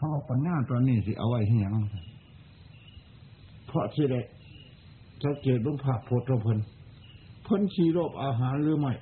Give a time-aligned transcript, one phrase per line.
[0.00, 1.74] เขาเอาปัญญาตัวนี้สิเอาไว้ที่ยัง
[3.66, 4.20] เพราะที่ได้
[5.22, 6.58] สังเกตบุญภาพโพธิพน
[7.44, 8.92] เพิ่นชีโรบอาหารหรือไม่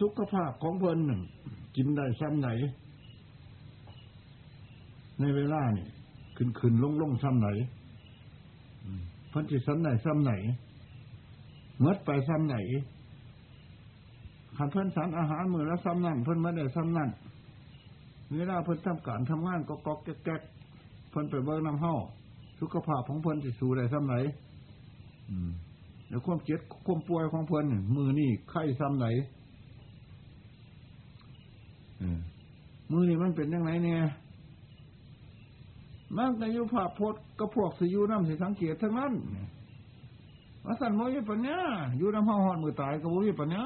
[0.00, 1.20] สุขภาพของเพิ่นหนึ่ง
[1.76, 2.48] กินได้ซ้ำไหน
[5.20, 5.86] ในเวลานี่
[6.36, 7.48] ขึ้นขึ้นลงลงซ้ำไหน
[9.30, 10.32] เพิ่นที่ซ้ำไหนซ้ำไหน
[11.78, 12.56] เมื่อไปซ้ำไหน
[14.56, 17.10] ขันเพิ่นสารอาหารมือแล้วซ้ำนั่นเพิ่นไม่ได้ซ้ำนั่น
[18.36, 20.42] เวลาเพิ่นทำการทำงานก็ก๊อกแก๊ก
[21.10, 21.94] เพิ่นไปเบิกน้ำเห้า
[22.60, 24.14] สุขภาพของเพิ่นที่สู้ได้ซ้ำไหน
[26.08, 27.66] แล้วความเจ็บความป่วยของเพิ่น
[27.96, 29.06] มือนี่ไข้ซ้ำไหน
[32.90, 34.00] มือนี่มันเป็นยังไงเนี่ย
[36.16, 39.12] มันในยุภาพพดก็พวกสิยูน้ำสิสังเกตทั้งนั้น
[40.64, 41.60] ว่าสันโมยปัญญา
[41.96, 43.64] อยู่น้ำห้าหอนมือตายก็โมยปัญญา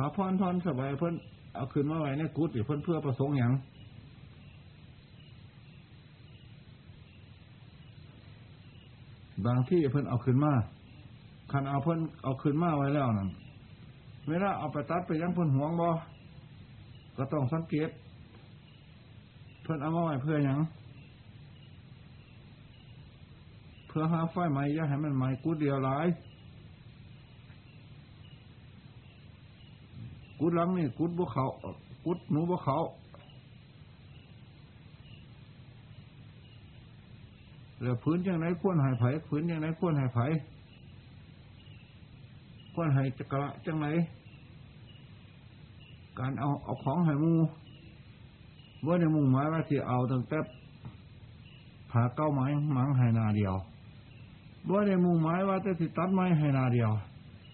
[0.00, 1.14] ผาพรทอนสบายเพิ่น
[1.54, 3.52] เอาขึ้นมาไว้ในกุฏิเพิ่นเพื่อประสงค์อย่าง
[9.46, 10.52] บางที่เพิ่นเอาขึ้นมา
[11.52, 13.28] คันเอาเพิ่นเอาขึ้นมาไว้แล้วนั่น
[14.28, 15.88] เวลาเอาไปตัดไปยังเพิ่นห่วงบ่
[17.16, 17.90] ก็ต้องสังเกต
[19.62, 20.58] เพิ่นเอามาไว้เพื่ออย่าง
[23.88, 26.08] เพื่อหาไฟไหมอย่าให้มันไหมกุดเดียวหลาย
[30.40, 31.44] กุดหลังนี่กุดบุเขา
[32.04, 32.78] กุดหนูบุเขา
[37.82, 40.26] แล้วพื้นยังไงควรหายไผ่พื้นยังไงควรหายไผ่
[42.74, 43.86] ควรหายจักระจังไหน
[46.18, 47.32] การเอาเอาของให้มู
[48.86, 50.38] ว่าในมุงหมายว่าที่เอาตั้งแต่
[51.90, 52.44] ผ่าเก้าไม้
[52.76, 53.54] มังให้นาเดียว
[54.70, 56.90] ว่าในมุงหมายว่าจะติดตัดไม้ให้นาเดียว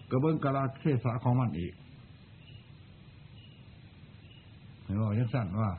[0.09, 1.73] กระเบื้องกระลาเทศะของมันอีก
[4.85, 5.71] เห็นบอกยังสั่นว่า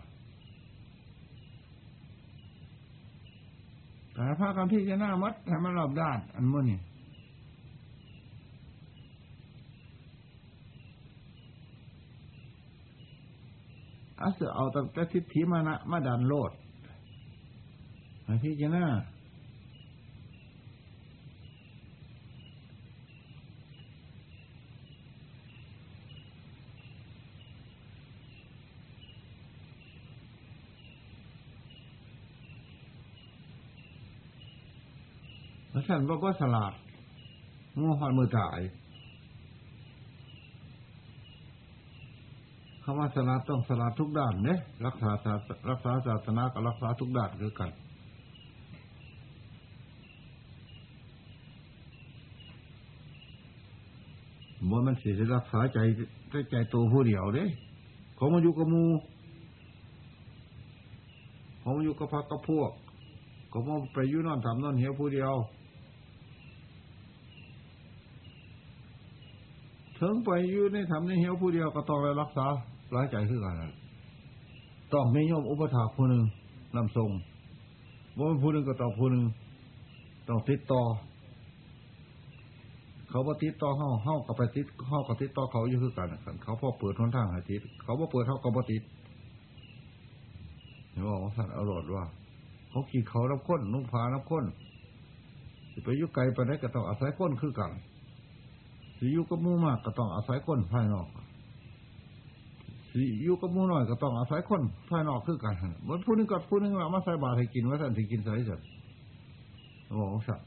[4.13, 6.81] แต่พากันที่จะหน้ามัดให้มันรอบด้าน อันมื่อนี่
[14.21, 16.53] อาเสือเอาแต่ทิฏฐิมานะมาดันโลด
[18.27, 18.87] อันที่จะหน้า
[35.87, 36.73] แล้วฉันบอกว่าสลาด
[37.79, 38.61] งูหอนมือตาย
[42.83, 45.11] คำว่าสลาดต้องสลาดทุกด้านเนี่ยรักษา
[45.71, 47.71] รักษาศาสนากับรักษาทุกด้านคือกัน
[54.71, 55.79] ว่ามันเสียรักษาใจ
[56.51, 57.45] ใจตัวผู้เดียวเด้
[58.17, 58.85] เขามาอยู่กับมู
[61.61, 62.71] เขามาอยู่กับพักกับพวก
[63.51, 65.35] เขามาไปยุ่นอนทำนอนเหี่ยวผู้เดียว
[70.01, 72.47] ถึงไปอยู่ในทำในเหียวผู้เดียวก็ต้องไปรักษา
[72.95, 73.55] ร้ายใจขึ้นกัน
[74.93, 76.23] ต้องมีโยมอุปถาผู้หนึ่ง
[76.77, 77.11] นำทรง
[78.17, 79.25] ว่าผู้หนึ่งก็ต้องผู้หนึ่ง
[80.29, 80.83] ต้องติดต่อ
[83.09, 86.09] เขาบ่ติดต่อเข้าเข้ากับไปติดเข้ากับติดต่อเขาอยู่คือกัน
[86.43, 88.83] เขาพอเปิดทนทางหาติด เขาพอเปิดเท่ากับบ่ติด
[90.91, 92.05] เห็นบอกว่าท่านอรรถว่า
[92.71, 94.45] เขาขี่เขารับค้นนุ่งผ้ารับค้น
[95.85, 97.73] ไปยุไกลไปได้ก็ต้องอาศัยค้นคือกัน
[98.99, 101.09] สิอยู่กับมูมากก็ต้องอาศัยคนภายนอก
[102.93, 108.61] สิอยู่กับมูน้อยก็ต้องอาศัยคนภายนอกคือกันเหมือนผู้นึงกับผู้นึงเรามาใส่บาตรให้กินว่าท่านถึงกินใส่เสร็จ
[110.01, 110.47] บอกสัตว์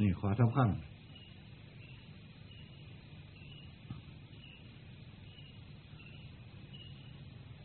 [0.00, 0.68] นี่ขอสำคัญ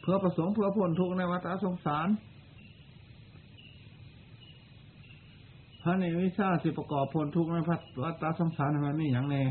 [0.10, 2.08] พื่อประสงค์เพื่อพ้นทุกข์ในวัฏสงสาร
[5.82, 7.58] พระในวิชาสิประกอบพ้นทุกข์ใน
[8.04, 9.44] วัฏสงสารมันมีอย่างแน่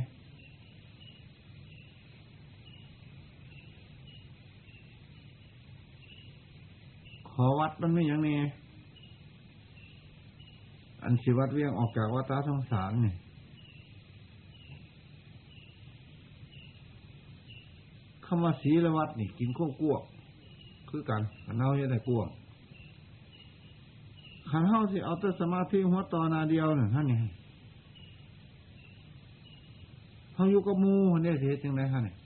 [7.30, 8.38] ขอวัดมันไม่อย่างนี้
[11.02, 13.14] อันชีวัดเวียงออกจากวัฏสงสารนี่
[18.24, 20.02] คำว่าศีลวัดนี่กินข้าวกวก
[20.96, 22.28] คือกันขันเฮาจะได้กวง
[24.50, 27.18] ขันเฮาสิเอาแต่สมาธิหัวต่อนาเดียวน่ะท่านนี่
[30.34, 32.16] เขาอยู่กับมูเนี่ยเสียจังไรฮะเนี่ย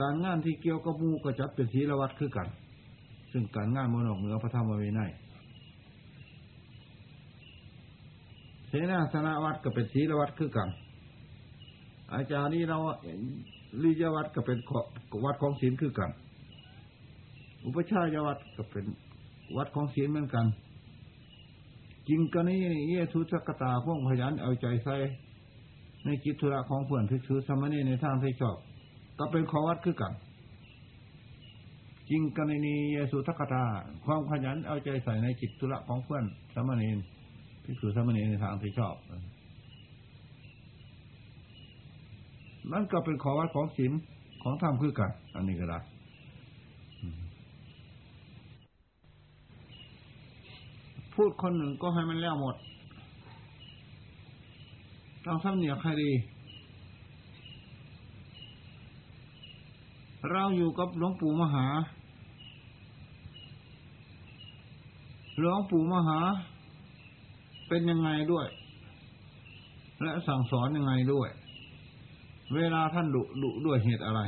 [0.00, 2.48] การงานที่เกี่ยวกับมูก็จับเป็นศีลวัดคือกัน
[3.32, 5.10] ซึ่งการงานมนอกเหนือพระธรรมวินัย
[8.68, 10.68] เสนาสนะวัดก็เป็นศีลวัดคือกัน
[12.14, 12.78] อาจารย์นี่เรา
[13.82, 14.58] ลิยวัดก็เป็น
[15.24, 16.10] วัดของศีลคือกัน
[17.64, 18.84] อุปชายวัดก็เป็น
[19.56, 20.46] วัดของศีลเหมือนกัน
[22.08, 24.96] จริงก็นี่เยสุสกตาพวกพยันเอาใจใส่
[26.04, 28.56] ในกิจธุระของเพื่อนพิกษุสมณีในทางที่ชอบ
[29.18, 30.12] ก็เป็นขอวัดคือกัน
[32.08, 33.64] จริงกรณีเยสุทักตา
[34.04, 36.24] ความขยันเอาใจใส่ในกิจธุระของเพื่อน
[36.54, 36.88] สมณี
[37.64, 38.94] พิกษุสมณีในทางที่ชอบ
[42.72, 43.92] นั่นก็เป็นขอวัดของศีล
[44.42, 45.78] ของธรรมคือกันอันนี้ก็ได้
[51.16, 52.56] พูดคนหนึ่งก็ให้มันแล้วหมด
[55.24, 56.12] ต้องสำเนียกใครดี
[60.30, 61.66] เราอยู่กับหลวงปู่มหา
[65.38, 66.18] หลวงปู่มหา
[67.68, 68.46] เป็นยังไงด้วย
[70.02, 71.28] และสั่งสอนยังไงด้วย
[72.54, 74.20] เวลาท่านดุดุด้วยเหตุอะไร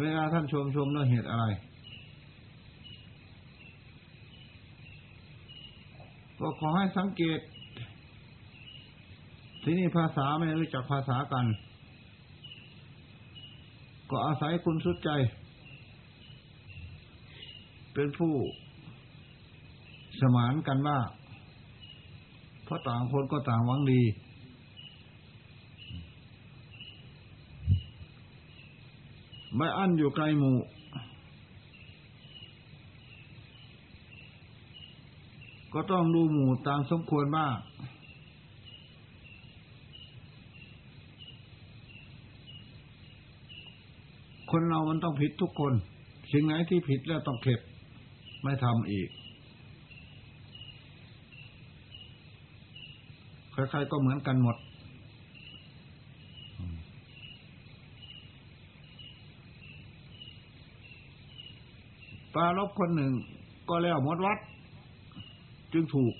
[0.00, 1.44] เวลาท่านชมชมด้วยเหตุอะไร
[6.40, 7.40] ก็ขอให้สังเกต
[9.62, 11.46] ที่นี่ภาษาไม่รู้จักภาษากัน
[14.10, 15.10] ก็อาศัยคุณสุดใจ
[17.94, 18.34] เป็นผู้
[20.20, 20.98] สมานกันว่า
[22.64, 24.02] เพราะต่างคนก็ต่างหวังดี
[29.56, 30.56] ไม่อั้นอยู่ไกลหมู่
[35.74, 37.54] ก็ต้องดูหมู่ตามสมควรบ้าง
[44.50, 45.72] คนเรามันต้องผิดทุกคน
[46.32, 47.60] สิ่งไหนที่ผิดแล้วต้องเข็ด
[48.42, 49.08] ไม่ทำอีก
[53.52, 54.56] ใครๆก็เหมือนกันหมด
[62.34, 63.12] ปลาลบคนหนึ่ง
[63.68, 64.38] ก็แล้วหมดวัด
[65.72, 66.14] จึงถูก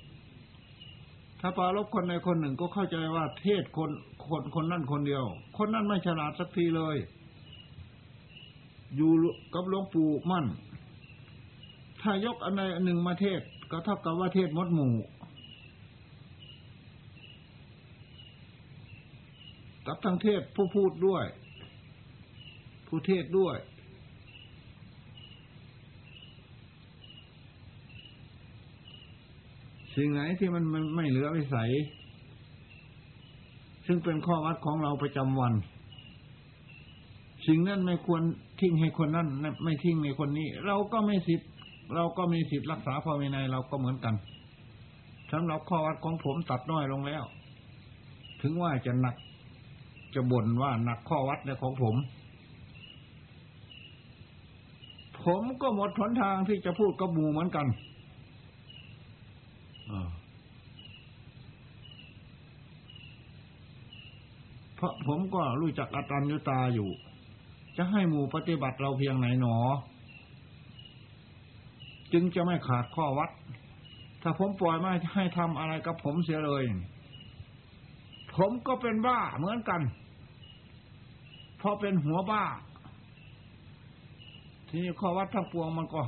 [1.40, 3.90] ถ้าปารบคนในคนหนึ่งก็เข้าใจว่าเทศคน
[4.28, 5.24] คนคนนั่นคนเดียว
[5.58, 6.96] คนนั้นไม่ฉลาดสักทีเลย
[8.96, 9.12] อยู่
[9.54, 10.46] กับหลวงปู่มั่น
[12.02, 14.94] ถ้ายกอันใดอันหนึ่งมาเทศ ก็เท่ากับว่าเทศมดหมู่
[19.86, 21.24] กับทั้งเทศผู้พูดด้วย
[22.88, 23.56] ผู้เทศด้วย
[30.00, 31.70] สิ่งไหนที่มันมันไม่เหลือวิสัย
[33.86, 35.54] ซึ่งเป็นข้อวัดของเราประจำวัน
[37.46, 38.22] สิ่งนั้นไม่ควร
[38.60, 39.28] ทิ้งให้คนนั้น
[39.64, 41.48] ไม่ทิ้งในคนนี้ เราก็ไม่สิทธิ์
[41.94, 44.14] เราก็มีสิทธิ์รักษาพอวินัยเราก็เหมือนกัน
[45.32, 47.22] สำหรับข้อวัดของผมตัดน้อยลงแล้ว
[48.42, 49.16] ถึงว่าจะหนัก
[50.14, 51.96] จะบ่นว่าหนักข้อวัดในของผม
[55.24, 57.66] ผมก็หมดหนทางที่จะพูดกับหมู่เหมือนกัน
[64.74, 66.90] เพราะผมก็รู้จักอัตตัญญตาอยู่
[67.76, 69.56] จะให้หมู่ปฏิบัติเราเพียงไหนหนอ
[72.12, 73.30] จึงจะไม่ขาดข้อวัด
[74.22, 76.64] ถ้าผมปล่อยไม่ให้ทำอะไรกับผมเสียเลย
[78.34, 79.80] ผมก็เป็นบ้าเหมือนกัน
[81.58, 82.44] เพราะเป็นหัวบ้า
[84.68, 86.02] ทีนี้ข้อวัดทั้งปวงมันก็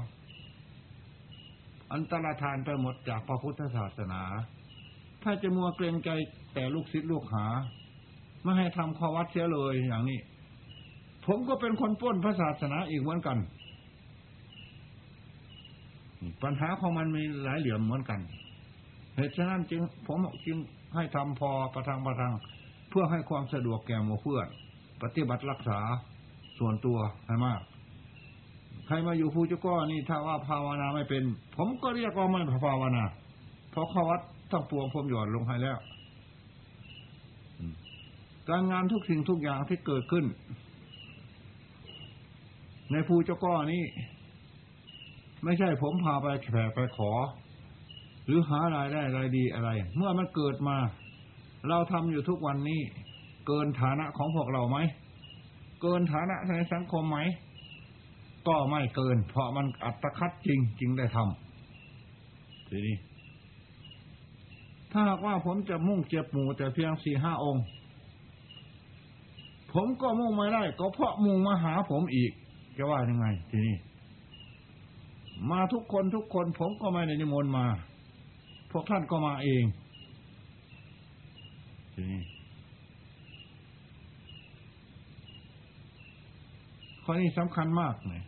[1.92, 4.22] อันตรธานไปหมดจากพระพุทธศาสนา
[5.22, 6.10] ถ้าจะมัวเกรงใจ
[6.54, 7.46] แต่ลูกศิษย์ลูกหา
[8.42, 10.20] ไม่ให้ทำข้อวัดเสียเลยอย่างนี้
[11.26, 13.38] ผมก็เป็นคนป้นพระศาสนาอีกเหมือนกัน
[16.42, 18.20] ปัญหาของมันมีหลายเหลี่ยมเหมือนกัน
[19.16, 20.58] เหตุฉะนั้นจึง ผมจึง
[20.94, 22.32] ให้ทำพอประทังประทัง
[22.90, 24.48] เพื่อให้ความสะดวกแก่หมู่เพื่อน
[25.02, 25.80] ปฏิบัติรักษา
[26.58, 27.60] ส่วนตัวให้มาก
[28.86, 31.24] ใครมาอยู่ภูจุก้อนี่ถ้าว่าภาวนาไม่เป็น
[31.56, 33.04] ผมก็เรียกว่าไม่ภาวนา
[33.70, 34.20] เพราะข้อวัด
[34.50, 35.78] ทั้งปวงผมหย่อนลงให้แล้ว
[38.48, 40.24] การงานทุกสิ่งทุกอย่างที่เกิดขึ้น
[42.92, 43.82] ในภูเจ้าก้อนี้
[45.44, 47.10] ไม่ใช่ผมพาไปแผ่ไปขอ
[48.26, 50.76] หรือหารายได้รายดีอะไร เมื่อมันเกิดมา
[51.68, 52.80] เราทำอยู่ทุกวันนี้
[53.46, 54.78] เกินฐานะของพวกเราไหม
[55.82, 57.18] เกินฐานะในสังคมไหม
[58.48, 62.96] ก็ไม่เกิน เพราะมันอัตคัดจริงจริงได้ทำทีนี้
[64.92, 67.64] ถ้าหากว่าผมจะมุ่งเจ็บหมูแต่เพียงสี่ห้าองค์
[69.72, 72.32] ผมก็มุ่งไม่ได้ ก็เพราะมุ่งมาหาผมอีก
[72.76, 73.76] จะว่ายังไง ทีนี้
[75.50, 77.66] มาทุกคนทุกคนผมก็ไม่ได้นิมนต์มา
[78.70, 79.64] พวกท่านก็มาเอง
[81.94, 82.22] ทีนี้
[87.04, 88.22] ข้อนี้สำคัญมากเลย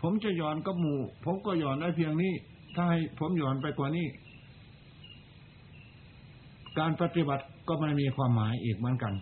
[0.00, 2.32] ผมจะหย่อนกับหมู่ ผมก็หย่อนได้เพียงนี้
[2.74, 4.06] ถ้าให้ผมหย่อนไปกว่านี้
[6.78, 9.14] การปฏิบัติก็ไม่มีความหมายอีกเหมือนกัน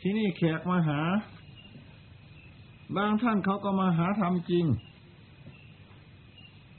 [0.00, 1.00] ที่นี่แขกมาหา
[2.96, 4.64] บางท่านเขาก็มาหาทำจริง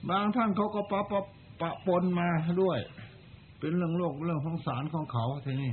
[0.09, 1.21] บางท่านเขาก็ปะปะ
[1.61, 2.27] ปะปนมา
[2.61, 2.79] ด้วย
[3.59, 5.71] เป็นเรื่องโลกเรื่องของสารของเขาทีนี้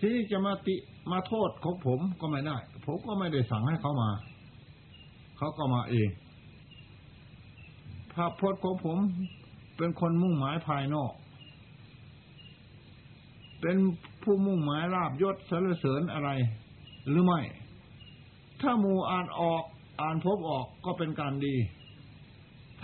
[0.00, 0.76] ที่จะมาติ
[1.10, 2.56] มาโทษของผมก็ไม่ได้
[2.86, 4.10] ผมก็ไม่ได้สั่งให้เขามา
[5.36, 6.08] เขาก็มาเอง
[8.12, 8.98] ภาพพจน์ของผม
[9.76, 11.12] เป็นคนมุ่งหมายภายนอก
[13.60, 13.76] เป็น
[14.22, 16.30] ผู้มุ่งหมายลาบยศสรรเสริญอะไร
[17.08, 17.40] หรือไม่
[18.60, 19.64] ถ้ามูอ่านออก
[20.00, 21.54] อ่านพบออกก็เป็นการดี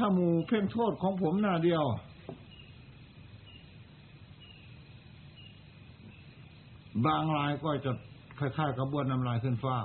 [0.02, 1.85] ถ้าหมูเพ่งโทษของผมหน้าเดียว
[7.04, 7.92] บางรายก็จะ
[8.38, 9.76] คล้ายๆกระบวนน้ำลายขึ้นฟ้า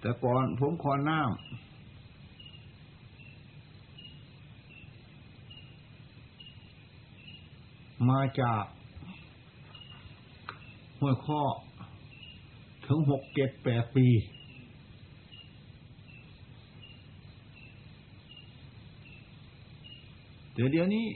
[0.00, 1.30] แต่ก่อนผมขอน้ำ
[8.10, 8.64] มาจาก
[11.00, 11.42] ห้วยข้อ
[12.86, 14.08] ถึงหกเจ็ดแปดปี
[20.54, 21.06] เดี๋ยวเดี๋ยวนี้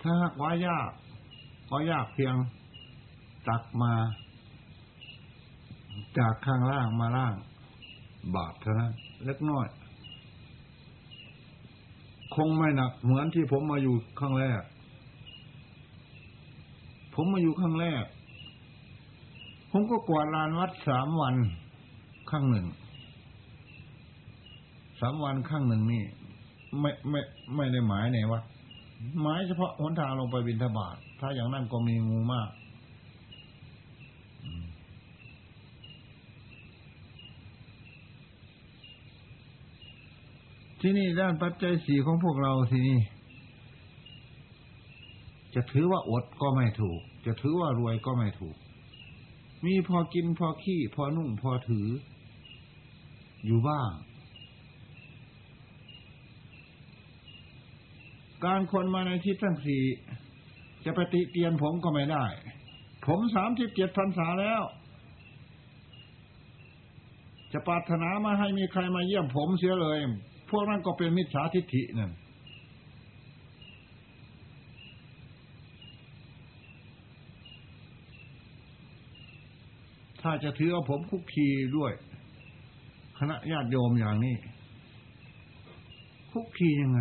[0.00, 0.90] ถ้าหากว่ายาก
[1.70, 2.34] ก็ยากเพียง
[3.48, 3.92] ตักมา
[6.18, 7.34] จากข้างล่างมาล่าง
[8.34, 8.92] บาทเท่านั้น
[9.24, 9.66] เล็กน้อย
[12.34, 14.62] คงไม่หนักเหมือนที่ผมมาอยู่ข้างแรก
[17.14, 18.04] ผมมาอยู่ข้างแรก
[19.70, 21.34] ผมก็กวาดลานวัดสามวัน
[22.30, 22.66] ข้างหนึ่ง
[25.00, 26.04] สามวันข้างหนึ่งนี่
[26.80, 27.20] ไม่ไม่
[27.56, 28.42] ไม่ได้หมายในวัด
[29.22, 32.50] หมายเฉพาะหนทางลงไปบินทบาทถ้าอย่างนั้นก็มีงูมาก
[40.80, 42.98] ที่นี่ด้านปัจจัยสี่ของพวกเราทีนี้
[45.54, 48.56] จะถือว่าอดก็ไม่ถูก จะถือว่ารวยก็ไม่ถูก
[49.64, 51.88] มีพอกินพอขี้ พอนุ่งพอถือ
[53.44, 53.90] อยู่บ้าง
[58.44, 59.82] การคนมาในทิศทั้งสี่
[60.84, 62.24] จะปฏิเตียนผมก็ไม่ได้
[63.06, 64.62] ผมสามสิบเจ็ดพรรษาแล้ว
[67.52, 69.98] จะปรารถนามาให้มีใครมาเยี่ยมผมเสียเลย
[70.50, 72.12] พวกนั้นก็เป็นมิจฉาทิฏฐินั่น
[80.22, 81.92] ถ้าจะถือเอาผมคุกคีด้วย
[83.18, 84.36] คณะญาติโยมอย่างนี้
[86.32, 87.00] คุกคียังไง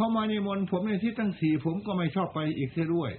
[0.00, 3.12] เข้ามาในมนต์ผมในที่ตั้งสี่ผมก็ไม่ชอบไปอีกเสียด้วย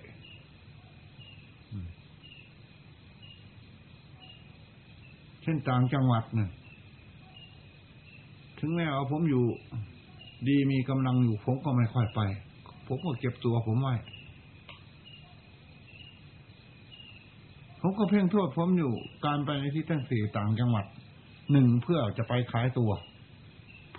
[5.42, 6.50] เช่นต่างจังหวัดเนี่ย
[8.60, 9.46] ถึงแม้ว่าผมอยู่
[10.48, 12.20] ดีมีกำลังอยู่ ผมก็ไม่ค่อยไป
[12.88, 13.96] ผมก็เก็บตัวผมไว้
[17.82, 18.94] ผมก็เพ่งโทษผมอยู่
[19.26, 20.86] การไปในที่ตั้งสี่ต่างจังหวัด
[21.52, 22.92] หนึ่งเพื่อจะไปขายตัว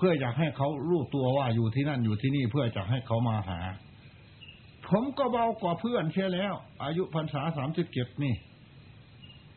[0.01, 3.61] พื่ออยากให้เขารู้ตัวว่าอยู่ที่นั่นอยู่ที่นี่เพื่อจะให้เขามาหา
[4.89, 6.55] ผมก็เบากว่าเพื่อนเชียแล้ว
[6.85, 8.35] อายุพรรษาสามสิบเจ็ดนี่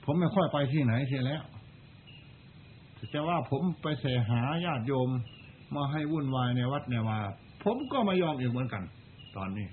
[0.04, 1.44] ผมไม่ค่อยไปที่ไหนเชียแล้ว
[3.14, 5.10] จะว่าผมไปเสหาญาติโยม
[5.76, 7.20] มาให้วุ่นวายในวัดในวา
[7.64, 8.84] ผมก็ไม่ยอมอีกเหมือนกัน
[9.36, 9.68] ตอนนี้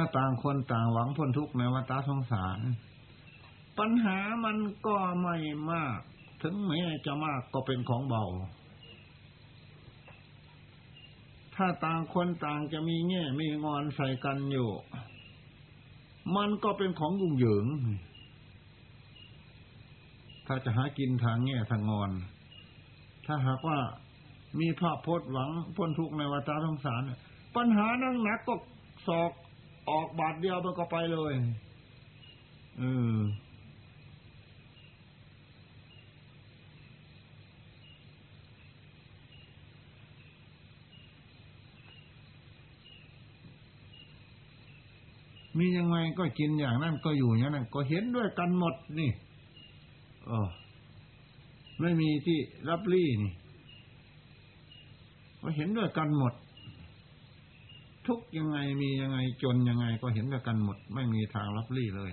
[0.00, 2.58] ถ้าต่างคนต่างหวังพ้นทุกข์ในวัฏสงสาร
[3.78, 5.36] ปัญหามันก็ไม่
[5.70, 5.98] มาก
[6.42, 8.24] ถึงแม้จะมากก็เป็นของเบา
[11.54, 14.70] ถ้าต่างคนต่างจะมีแง่มีงอนใส่กันอยู่
[16.36, 17.66] มันก็เป็นของยุ่งเหยิง
[20.46, 22.10] ถ้าจะหากินทางแง่ทางงอน
[23.26, 23.78] ถ้าหากว่า
[24.60, 27.02] มีภาพพจน์หวังพ้นทุกข์ในวัฏสงสาร
[27.56, 28.54] ปัญหานั่งหนักก็
[29.08, 29.32] สอก
[29.92, 31.32] ออกบาทเดียวมันก็ไปเลย
[32.78, 32.82] เอ
[33.16, 33.18] อ
[45.58, 49.10] มียังไงก็กินอย่างนั้นก็อยู่อย่างนั้นก็เห็นด้วยกันหมดนี่
[50.26, 50.48] เออ
[51.80, 53.32] ไม่มีที่รับรี่นี่
[55.40, 56.34] ก็เห็นด้วยกันหมด
[58.08, 62.12] ทุกยังไงมียังไงจนยังไงก็เห็นกันหมด ไม่มีทางรับรี่เลย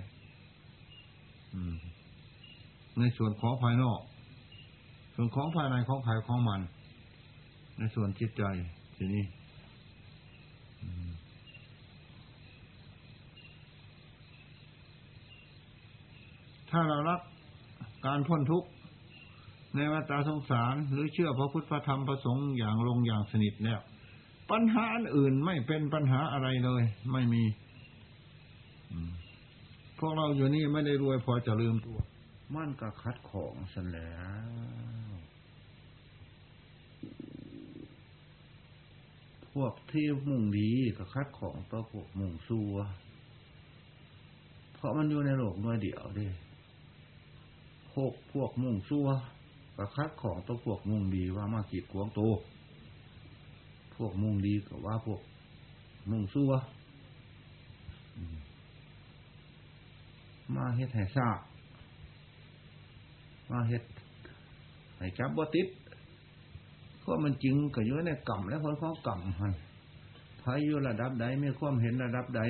[2.98, 4.00] ในส่วนของภายนอก
[5.14, 6.60] ส่วนของภายในของใครของมัน
[7.78, 8.42] ในส่วนจิตใจ
[8.96, 9.24] ทีนี้
[16.70, 17.20] ถ้าเรารัก
[18.06, 18.68] การพ้นทุกข์
[19.74, 23.80] ในวัฏสงสารหรือเชื่อพระพุทธพระธรรมพระสงฆ์อย่างลงอย่างสนิทแล้ว
[24.50, 24.84] ปัญหา
[25.16, 27.44] อื่นไม่เป็นปัญหาอะไรเลย ไม่มี
[29.98, 31.98] พวกเราอยู่นี่ไม่ได้รวยพอจะลืมตัว
[32.54, 35.10] มันก็คัดของสันแล้ว
[39.52, 42.76] พวกที่มุ่งดีก็คัดของต่อพวกมุ่งซัว
[44.74, 46.28] เพราะมันอยู่ในโลกน้อยเดียวเด้
[47.92, 49.08] พวกพวกมุ่งซัว
[49.76, 52.20] ก็คัดของตัวพวกมุ่งดีว่ามากีดขวงโต
[53.96, 55.20] พวกมุ่งดีก็ว่าพวก
[56.10, 56.52] มุ่งซัว
[60.54, 61.38] มาเฮ็ดให้ทราบ
[63.50, 63.82] มาเฮ็ด
[64.98, 65.68] ให้จับบ่ติด
[67.02, 69.52] ก็มันจริงก็อยู่ในกรรมและผลของกรรมมัน
[70.42, 72.42] พายอยู่ระดับใดมีความเห็นระดับใด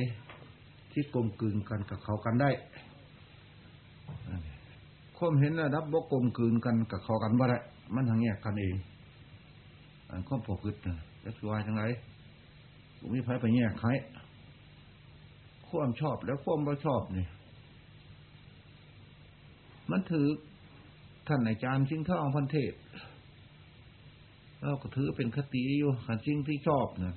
[0.92, 2.50] ที่กลมกลืนกันกับเขากันได้
[5.18, 7.58] ความเห็นระดับบกกลมกลืนกันกับเขากันบ่ได้
[7.94, 8.74] มันทางแยกกันเอง
[10.10, 11.84] อันความปกติจะสวยจังไร
[12.98, 13.90] ผมมีไผไปแยกใคร
[15.68, 17.26] ความชอบแล้วความไม่ชอบนี่
[19.90, 20.28] มันถือ
[21.26, 22.74] ท่านอาจารย์ชิงท่องพันเทศ
[24.62, 27.14] เราก็ถือเป็นคติอยู่ขันชิงที่ชอบเนี่ย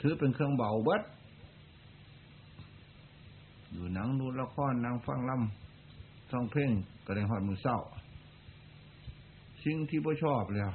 [0.00, 1.02] ถือเป็นเครื่องเบาบัด
[3.72, 6.70] อยู่หนังดูละครนางฟังลำท่องเพ่ง
[7.06, 7.78] ก็ได้หอดมือเศร้า
[9.64, 10.70] สิ่งที่พ่ชอบแล้ว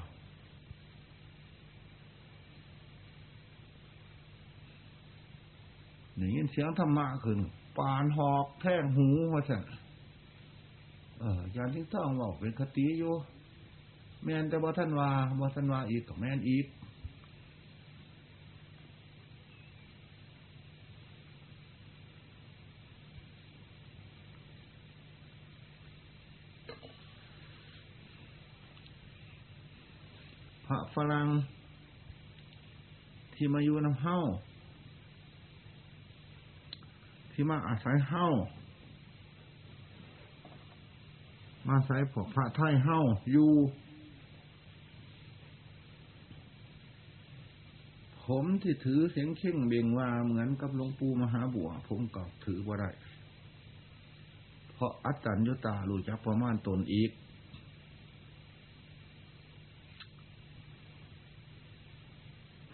[6.19, 7.39] นี่ยินเสียงธรรมะขึ้น
[7.78, 9.63] ปานหอกแท่งหูมาสั่น
[11.19, 13.13] เออยานที่ต้องบอกเป็นคติอยู่
[14.23, 16.65] แม่นแต่บ่ท่านว่าบ่ท่านว่าอีกกับแม่นอีก
[30.65, 31.28] พระฝรั่ง
[33.34, 34.17] ที่มาอยู่น้ำเฮ้า
[37.38, 38.28] ที่มาอาศัยเฮ้า
[41.67, 43.00] มาใส่พวกพระไทยเฮ้า
[43.32, 43.52] อยู่
[48.26, 52.89] ผมที่ถือเสียงเข่งเบ่งว่าเหมือนกับหลวงปู่มหาบัว ผมก็ถือว่าได้
[54.74, 57.12] เพราะอัตตัญญตารู้จักประมาณตนอีก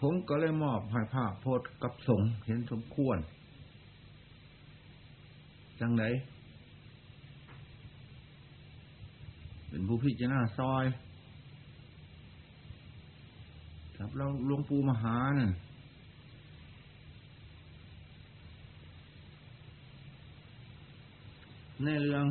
[0.00, 3.18] ผมก็เลยมอบให้ภาพโพธกับสงเห็นสมควร
[5.80, 6.04] จังไหน
[9.68, 10.84] เป็นผู้พิจารณาซอย
[13.96, 15.50] ครับเราหลวงปู่มหาเนี่ย
[21.84, 22.26] ในเรื่อง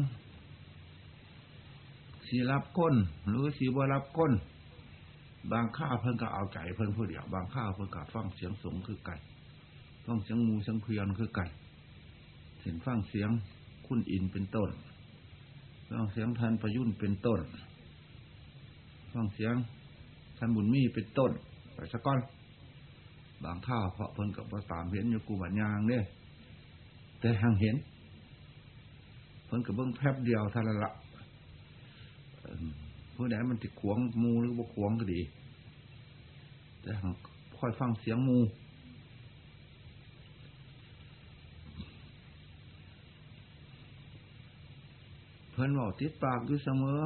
[2.27, 2.95] สีรับก้น
[3.27, 4.33] หรือสีบรับก้น
[5.51, 9.15] บางข้าเพิ่นก็เอาใจเพิ่นผู้เดียว บางข้าเพิ่นก็ฟังเสียงสงคือไก่
[10.05, 11.45] ฟังเสียงงูเสียงเพียนคือไก่
[12.61, 13.29] เห็นฟังเสียง
[13.87, 14.69] คุณอินเป็นต้น
[15.89, 17.41] ฟังเสียงท่านประยุนเป็นต้น
[19.13, 19.55] ฟังเสียง
[20.37, 21.31] ท่านบุญมีเป็นต้น
[21.73, 22.19] ไปสักก้อน
[23.43, 26.03] บางท่าเพราะเพิ่นกับภาษามเห็นอยู่กูบัญญางเนี่ย
[27.19, 27.75] แต่ทางเห็น
[29.45, 30.91] เพิ่นกับเบิ้งแพบเดียวท่านละ
[33.15, 35.21] ผู้ใดมันติดขวงมูหรือบ่ขวงก็ดี
[36.81, 36.91] แต่
[37.57, 38.37] ค่อยฟังเสียงมู
[45.61, 46.99] พิ่นบอกติดปากอยู่เสมอ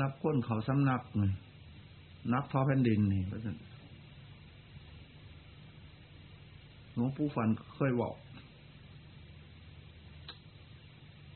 [0.00, 1.30] รับก้นเขาสำนักนี่
[2.32, 3.58] นักทอแผ่นดินนี่พระฉะนั้น
[6.94, 8.14] หลวงปู่ฟันเคยบอก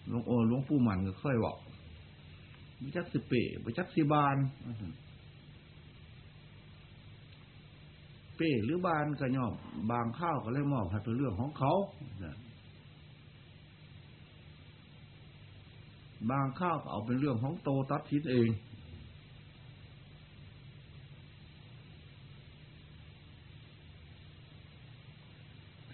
[0.09, 1.59] หลวงโอหลวงปู่มันก็เคยบอก
[2.83, 4.37] วิจักสิเป้วิจักสิบาน
[8.37, 9.55] เป้หรือบานก็ย่อม
[9.91, 11.73] บางข้าวก็เลยมอบให้เป็นเรื่องของเขา
[16.31, 18.49] บางข้าวก็เอาเป็นเรื่องของโตตัดทิศเอง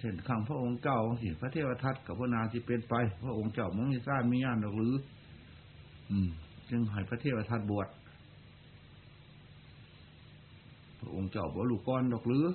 [0.05, 4.95] ผช่นขังพระองค์เจ้าสิพระเทวทัตกับพระนาที่เป็นไป พระองค์เจ้ามงมีซ่านมีญาณหรือ
[6.11, 6.29] อืม
[6.71, 7.89] จึงให้พระเทวทัตบวช
[11.01, 12.47] พระองค์เจ้าบ่ลูกก้อนดอกหรือ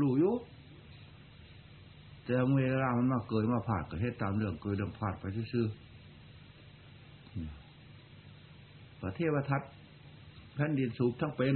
[0.00, 0.32] ลูกยุ
[2.24, 5.66] แต่เมื่อเวลามันมาเกิดมาผ่านก็เฮ็ดตามเรื่องเกิดเรื่องผ่านไปซื่อ
[9.04, 9.62] พระเทวทัต
[10.54, 11.54] แผ่นดินสูบทั้งเป็น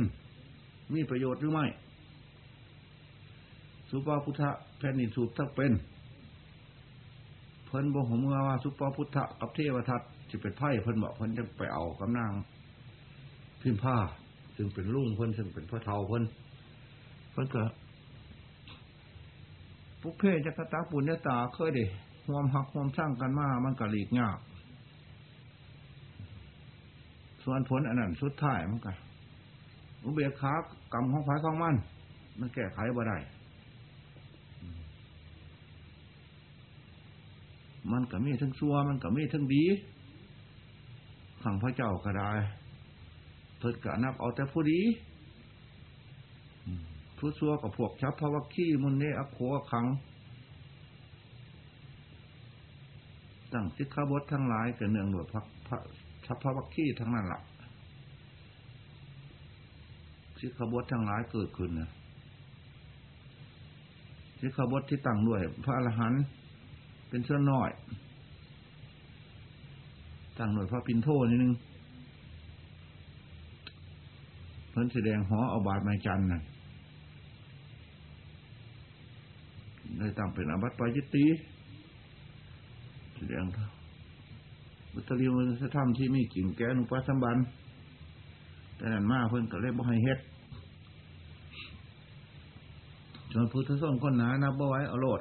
[0.95, 1.67] มีประโยชน์หรือไม่
[3.91, 5.73] สุปาพุทธะแผ่นดินสูบทั้งเป็น
[7.67, 12.33] เพิ่นบอกผมว่าสุปาพุทธะกับเทวทัตจะเป็นไพ่เพิ่นบอกเพิ่นจะไปเอากำนาง
[13.61, 13.97] พิมพ์ผ้า
[14.57, 16.25] ซึ่งเป็นลุงเพิ่นซึ่งเป็นพ่อเทาเพิ่น
[17.33, 17.63] เพิ่นก็
[20.03, 21.85] ปุกเพจักตาปุญญาตาเคยดิ
[22.27, 24.39] ความหักความสร้างกันมา มันก็หลีกยาก
[27.51, 28.93] ส่วนผลอันนั้นสุดท้ายมันก็
[30.05, 30.53] อุเบกขา
[30.93, 31.75] กรรมของฝ่ายของมัน
[32.39, 33.17] มันแก้ไขบ่ได้
[37.93, 39.65] มันก็มีทั้งชั่วมันก็มีทั้งดี
[41.43, 42.31] ขังพระเจ้าก็ได้
[43.59, 44.81] เพิ่นกะนับเอาแต่ผู้ดี
[47.19, 49.39] ผู้ชั่วกับพวกชับพระวักขี้มุนเนอโค
[49.73, 49.87] ขัง
[53.53, 55.79] ตั้งสิกขาบททั้งหลายกับเนืองหนวดพระพระ
[56.29, 57.41] ชับพวักขี้ทั้งนั้นละ่ะ
[60.39, 61.91] สิกขาบททั้งหลายเกิดขึ้นนะ
[64.41, 66.23] สิกขาบทที่ตั้งด้วย พระอรหันต์
[67.09, 67.71] เป็นเชื่อน้อย
[70.39, 71.55] ตั้งหน่วยพระปินโทนิดนึง
[74.71, 76.43] เพิ่นแสดงหอเอาบาทไม้จันน่ะ
[79.99, 81.25] ได้ตั้งเป็นอาบัติปาจิตี
[83.17, 83.45] แสดง
[84.93, 87.37] บุตรีมันสะทำที่มีกิ่งแก้นุปัสมบัน
[88.77, 90.19] แต่นั้นมาเพิ่นก็เลยบ่ให้เฮ็ด
[93.33, 95.21] จนพุทธส้นคนหนานับบ่ไว้เอาโลด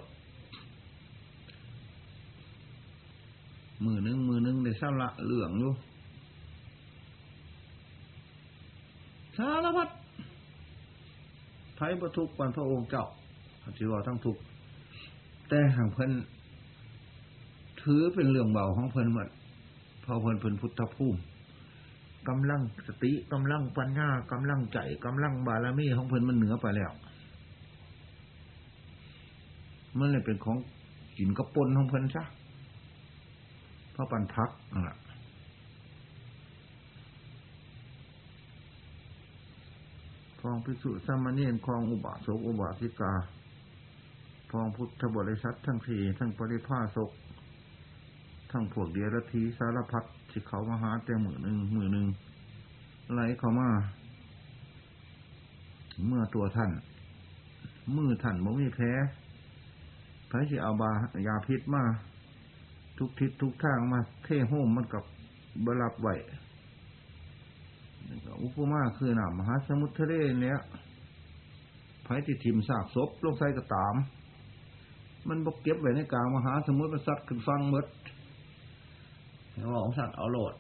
[3.84, 5.72] มือนึงมือนึงได้เศร้าละเหลืองอยู่
[9.38, 9.90] สารพัด
[11.76, 13.06] ไพ่ประทุกวันพระองค์เจ้า
[13.78, 14.38] จีวรทั้งทุก
[15.50, 16.12] แต่ห่างเพิ่น
[17.82, 19.28] ถือเป็นเรื่องเบาของเพิ่นหมด
[20.08, 21.20] พอเพิ่นเป็นพุทธภูมิ
[22.30, 26.92] กำลังสติกำลังปัญญากำลังใจกำลังบารมีของเพิ่นมันเหนือไปแล้ว
[29.98, 30.58] มันเลยเป็นของ
[31.18, 32.24] กินกระปนของเพิ่นซะ
[33.96, 34.98] พระปันพักนั่นแหละ
[40.42, 43.14] คองพิสุสามเณรคองอุบาสกอุบาสิกา
[44.52, 47.12] คองพุทธบริษัททั้งสี่ทั้งปริภาสก
[48.52, 52.08] ทั้งพวกเดียรธีสารพัดที่เขามาหาแต่มือหนึ่งมือหนึ่ง
[53.14, 53.70] ไหลเข้ามา
[56.06, 56.72] เมื่อตัวท่าน
[57.96, 58.92] มือท่านบ่มีแพ้
[60.30, 60.92] พระสิเอาบา
[61.28, 61.84] ยาพิษมา
[62.98, 65.04] ทุกทิศทุกทางมา เท่โฮมมันกับ
[65.66, 66.08] บรับไหว
[68.44, 70.60] อุปมาคือหนามหาสมุทรทะเลเนี้ย
[72.04, 73.96] ไผ่ที่ทิมซากศพลงใส่กระตาม
[75.28, 77.86] มันบกเก็บไว้ในกลางมหาสมุทรมันซัดขึ้นฟังมด
[79.58, 80.56] แล้วของสัตว์เอาโหลด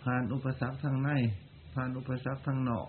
[0.00, 1.10] ผ่านอุปสรรคทางใน
[1.74, 2.88] ผ่านอุปสรรคทางนอก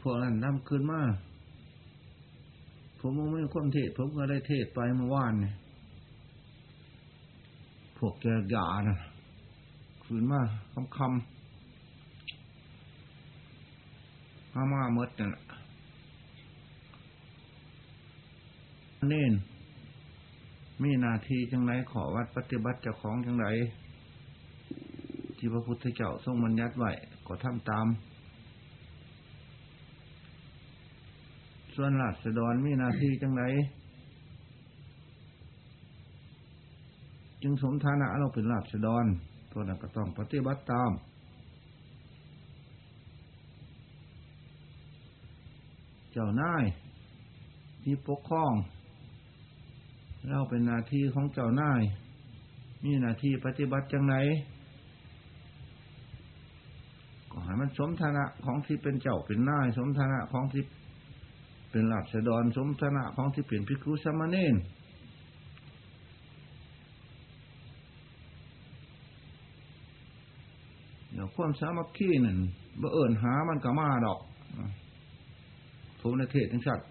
[0.00, 1.00] พวกนั้นนำขึ้นมา
[2.98, 5.54] ผมไม่ความเทศ ผมก็ได้เทศไปเมื่อวานเนี่ย
[7.96, 8.98] พวกแกยานะ
[10.04, 10.40] ขึ้นมา
[10.72, 11.41] คำคำ
[14.54, 15.30] มามาเมดนั่น
[19.08, 19.32] เน้น
[20.82, 23.46] มีนาทีจังไรขอวัดปฏิบัติเจ้าของจังไร
[25.36, 26.90] ที่พระพุทธเจ้าทรงบัญญัติไว้
[27.26, 27.86] ก็ทำตาม
[31.74, 33.42] ส่วนราษฎรมีนาทีจังไร
[37.42, 39.04] จึงสมฐานะเราเป็นราษฎร
[39.52, 40.90] ตัวนั้นก็ต้องปฏิบัติตาม
[46.12, 46.64] เจ้านาย
[47.82, 48.52] ที่ปกครอง
[50.28, 51.82] เราเป็นนาทีของเจ้านาย
[52.84, 54.14] มีนาทีปฏิบัติจังไร
[57.30, 60.62] ก็ให้มันสมฐานะของที่เป็นเจ้าเป็นนาย สมฐานะของที่
[61.70, 64.54] เป็นหลักษดรสมฐานะของที่เปลี่ยนพิคุสมณเณร
[71.12, 72.38] เดี๋ยวความสามัคคีนั่น
[72.80, 74.20] บ่เอิญหามันก็มาดอก
[76.04, 76.86] ผมในเทศทั้งสัตว์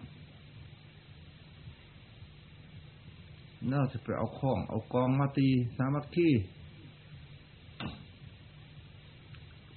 [3.72, 6.28] น่าจะไปเอาข้อง เอากองมาตี สามัคคี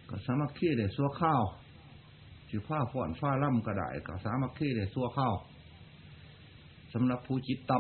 [0.10, 1.44] ก็สามัคคีได้ซัวข้าว
[2.50, 5.36] สิผ้าฝอนฟ้าล่ำกระไดก็สามัคคีได้ซัวข้าว
[6.94, 7.78] สำหรับผู้จิตต่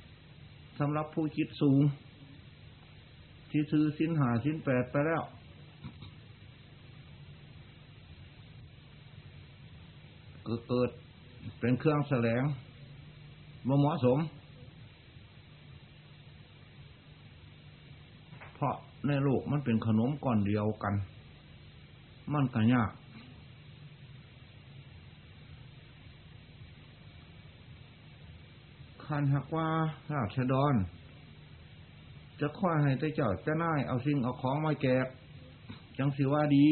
[0.00, 1.82] ำสำหรับผู้จิตสูง
[3.50, 5.22] ที่ซื้อสินหาสินแปดไปแล้ว
[10.68, 10.90] เกิด
[11.60, 12.42] เป็นเครื่องแสลง
[13.68, 14.18] บ่เหมาะสม
[18.54, 18.74] เพราะ
[19.06, 20.94] ในโลกมันเป็นขนมก่อนเดียวกัน
[22.32, 22.90] มันก็ยาก
[29.04, 29.68] คันหักว่า
[30.12, 30.74] ราชดร
[32.40, 35.06] จะค่อยให้ได้เจ้าจะน่ายเอาสิ่งเอาของมาแจก
[35.98, 36.66] จังสิว่าดี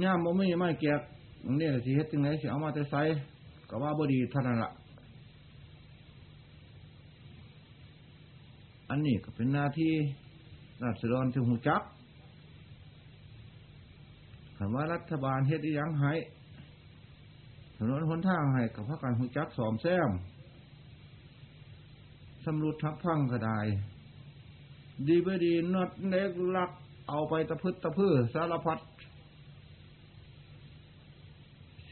[0.00, 1.00] ย่ามบ่มีไม่แจก
[1.60, 3.02] นี่สิเฮ็ดจังไงสิเอามาแต่ใส่
[3.68, 4.70] ก็ว่าบ่ดีเท่านั้นละ
[8.88, 9.92] อันนี้ก็เป็นหน้าที่
[10.82, 11.82] ราษฎรที่หูจัก
[14.56, 16.12] คำว่ารัฐบาลเฮ็ดอีหยังให้
[17.76, 20.10] ถนนหนทางให้กับพระการหูจักสอมแซม
[22.44, 23.58] สำรุดทักพังก็ได้
[25.08, 26.70] ดีไม่ดีนอดเล็กลัก
[27.08, 28.78] เอาไปตะพึดตะพื้อสารพัด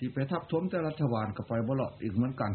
[0.03, 2.53] สิไปทับทมแต่รัฐบาลก็ไปบลอดอีกเหมือนกัน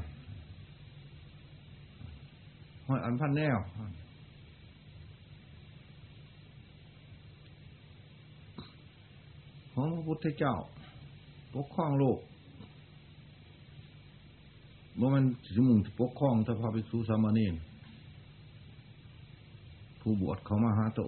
[2.87, 3.57] ห้อยอันพันแนว
[9.73, 10.55] ของพระพุทธเจ้า
[11.55, 12.19] ปกครองโลก
[14.99, 15.23] ว่ามัน
[15.55, 17.55] สมุงปกครองแต่พาไปสู่สามเณร
[20.01, 21.01] ผู้บวชเขามาหาโต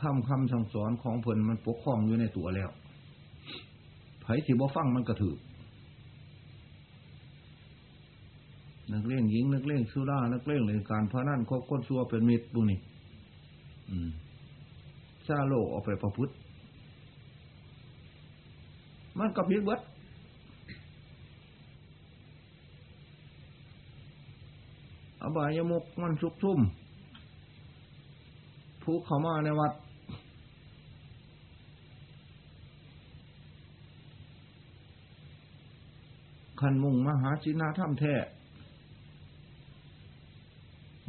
[0.00, 2.70] ทำคำสั่งสอนของเพิ่นมันปกครองอยู่ในตัวแล้ว
[4.24, 5.36] ไผสิบ่ฟังมันกระถือ
[8.92, 12.78] นักเล่งหญิงนักเล่งสุรานักเล่งในการพนันคบคนซัวเป็นมิตรบุนี่
[15.26, 16.32] ซาโลกออกไปประพฤติ
[19.18, 19.80] มันก็พิดเบิด
[25.22, 26.60] อบายมุกมันชุกชุ่ม
[28.82, 29.72] ผู้เข้ามาในวัด
[36.60, 38.14] ขันมุ่งมหาจินาธรรมแท้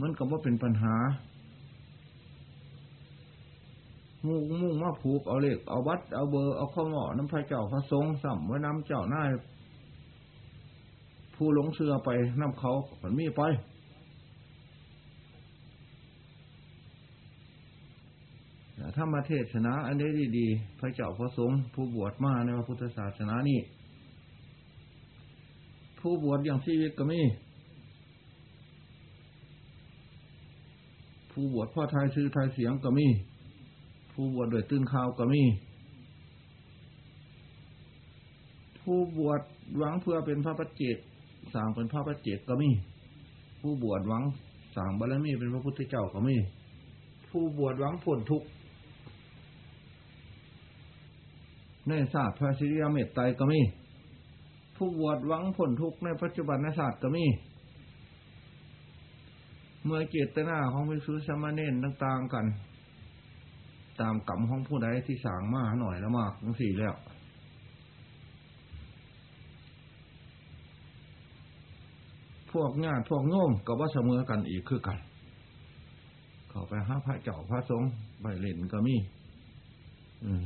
[0.02, 0.96] มันก็ว่าเป็นปัญหา
[4.26, 9.24] มุ่งมุ่งมาผูกเอาเลขเอาวัด เอาเบอร์เอาข้อหมอน้ำพระเจ้าพระสงฆ์สัมไว้น้ำเจ้าหน้า
[11.36, 13.42] ผู้หลงเสือไปน้ำเขาผลมีไป
[18.96, 23.60] ถ้ามาเทศนาอันนี้ดีๆ พระเจ้าพระสงฆ์ผู้บวชมาในพระพุทธศาสนานี่
[26.08, 27.22] ผู้บวชอย่างชีวิตก็มี
[31.32, 33.08] ผู้บวชพ่อไทยชื่อไทยเสียงก็มี
[34.14, 35.44] ผู้บวชโดยตื่นข่าวก็มี
[38.82, 39.42] ผู้บวช
[39.78, 40.98] หวังเพื่อเป็นพระปัจเจก
[41.54, 42.70] สร้างเป็นพระปัจเจกก็มี
[43.62, 44.24] ผู้บวชหวัง
[44.76, 46.36] สร้างบารมีเป็นพระพุทธเจ้าก็มี
[47.30, 48.48] ผู้บวชหวังผลทุกข์
[51.88, 53.62] ในศาสตร์พระสิริยเมตไตรก็มี
[54.76, 57.26] ผู้บวชหวังผลทุกข์ในปัจจุบันศาสตร์ก็มี
[59.84, 62.46] เมื่อเจตนาของพิสุสมณเณรต่าง ๆกัน
[64.02, 66.96] ตามกรรมของผู้ใดที่สางมาหน่อยละมากทั้งสี่แล้ว
[72.52, 74.98] พวกญาติพวกโน้มก็ว่าเสมอกันอีกคือกัน
[76.50, 77.90] เขาไปห้าพระเจ้าพระสงฆ์
[78.22, 78.96] ใบเล่นก็มี
[80.26, 80.44] อืม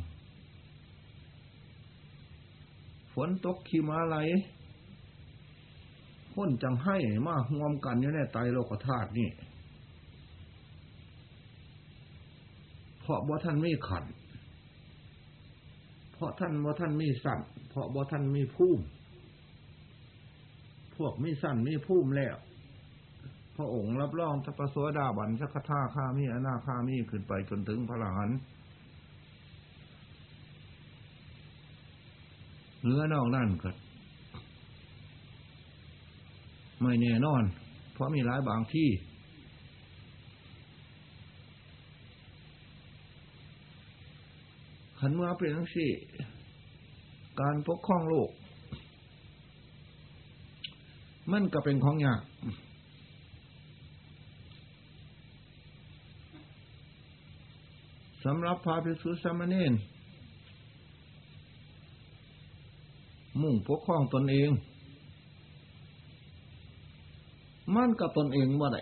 [3.14, 4.18] ฝนตกขีมาไหล
[6.34, 9.30] พ้นจังให้มาห่วมกันอยู่ในไตโลกธาตุนี่
[13.00, 14.06] เพราะบ่ท่านมีขัน
[16.14, 18.84] เพราะท่านบ่ท่านมีสั่นเพราะบ่ท่านมีภูมิ
[20.96, 22.36] พวกมีสั่นมีภูมิแล้ว
[23.56, 28.30] พระองค์รับรองสัพโสดาบันสักท่าข้ามีอนาข้ามีขึ้นไปจนถึงพระหลาน
[32.84, 33.70] เหนือนอกนั่นก็
[36.82, 37.44] ไม่แน่นอน
[37.94, 38.90] เพราะมีหลายบางที่
[45.00, 45.90] ขันเมื่อเป็นทั้งสี่
[47.42, 48.30] การปกครองโลก
[51.32, 52.22] มันก็เป็นของยาก
[58.26, 59.74] สำหรับพระภิกษุสามเณร
[63.42, 64.50] มุ่งปกครองตนเอง
[67.76, 68.80] มันกับตนเองว่าได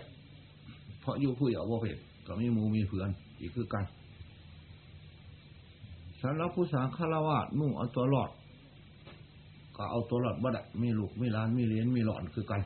[1.00, 3.84] เพราะอยู่ผู้เยาว์ว่าเพศก็มีมูมีเพื่อน อีกคือกัน
[6.22, 8.30] สำหรับผู้สาคาราวะนุ่งเอาตัวรอด
[9.76, 12.60] ก็เอาตัวรอดบ่ได้มีลูกมีล้านมีเลี้ยนมีหลอนคือกัน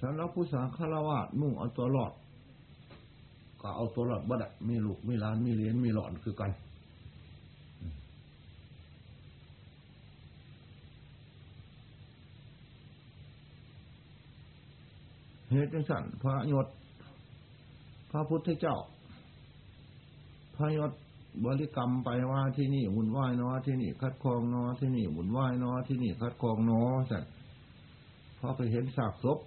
[0.00, 2.12] สำหรับผู้สาคาราวะนุ่งเอาตัวรอด
[3.60, 6.50] ก็เอาตัวรอดบ่ได้มีลูกมีล้านมีเลี้ยนมีหลอนคือกัน
[15.50, 16.66] เหตุจังสันพระยศ
[18.10, 18.76] พระพุทธเจ้า
[20.56, 20.92] พระยศ
[21.44, 27.24] บริกรรมไปว่าที่นี่หุ่นไหวนอที่นี่คัดคองนอที่นี่หุ่นไหวนอที่นี่คัดคองนอสัน
[28.38, 29.38] พอไปเห็นสากศพ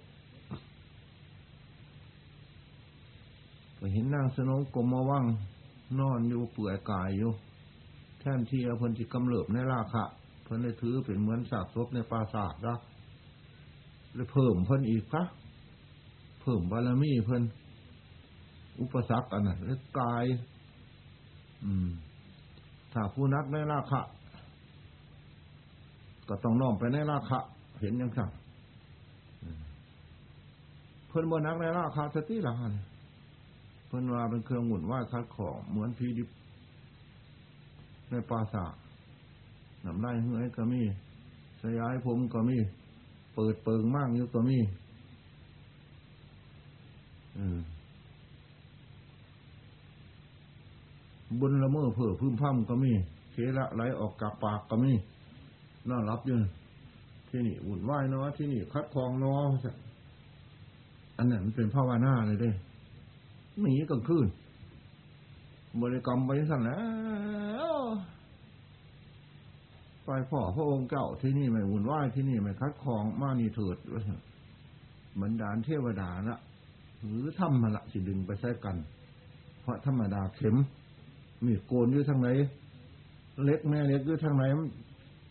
[3.84, 5.24] ไปเห็นนางสนมกรมมาว่าง
[6.00, 7.32] นอนอยู่เปื่อยกายอยู่
[8.20, 10.04] แท่นที่เพิ่นจิกำเริบในราคะ
[10.42, 12.78] เพิ่นได้ถือเป็นเหมือนสากศพในปราสาทนะ
[14.14, 15.22] เลยเพิ่มเพิ่นอีกคะ
[16.40, 17.42] เพิ่มบารมีเพิ่น
[18.80, 20.24] อุปสรรคอันนั้นแล้วกาย
[21.64, 21.88] อืม
[22.92, 24.00] ถ้าผู้นักในราคะ
[26.28, 27.38] ก็ต้องน้อมไปในราคะ
[27.80, 28.30] เห็นยังสั่ง
[31.08, 36.28] เพิ่นบนนักในราคะสติละหันเพิ่นว่าเป็นเครื่องหมุนว่าคัดของเหมือนพีดิบ
[38.10, 38.74] ในปราสาท
[39.84, 40.82] นำไล่เฮือยก็มี
[41.62, 42.56] สยายผมก็มี
[43.34, 44.58] เปิดเปิงมากอยู่ก็มี
[51.40, 52.92] บุญละเมอเผื่อพื้นพั่มก็มี
[53.32, 54.92] เคละไหลออกจากปากก็มี
[55.88, 56.36] น่ารับอยู่
[57.28, 59.44] ที่นี่วุ่นวายเนาะที่นี่คัดคลองเนาะ
[61.16, 62.50] อันนั้นมันเป็นภาวนาเลยเด้
[63.60, 64.26] หนีกลางคืน
[65.80, 66.80] บริกรรมไปสั่นแล้
[67.72, 67.74] ว
[70.04, 73.76] ไปพ่อพระองค์เจ้าที่นี่ไม่วุ่นวายที่นี่ไม่คัดคลองมานี่เถิด
[75.14, 76.38] เหมือนดานเทวดาละ
[77.02, 78.76] หรือทำมาละสิดึงไปใช้กัน
[79.60, 80.56] เพราะธรรมดาเข็ม
[81.44, 82.28] มีโกนอยู่ทางไหน
[83.44, 84.44] เล็กแม่เล็กอยู่ทางไหน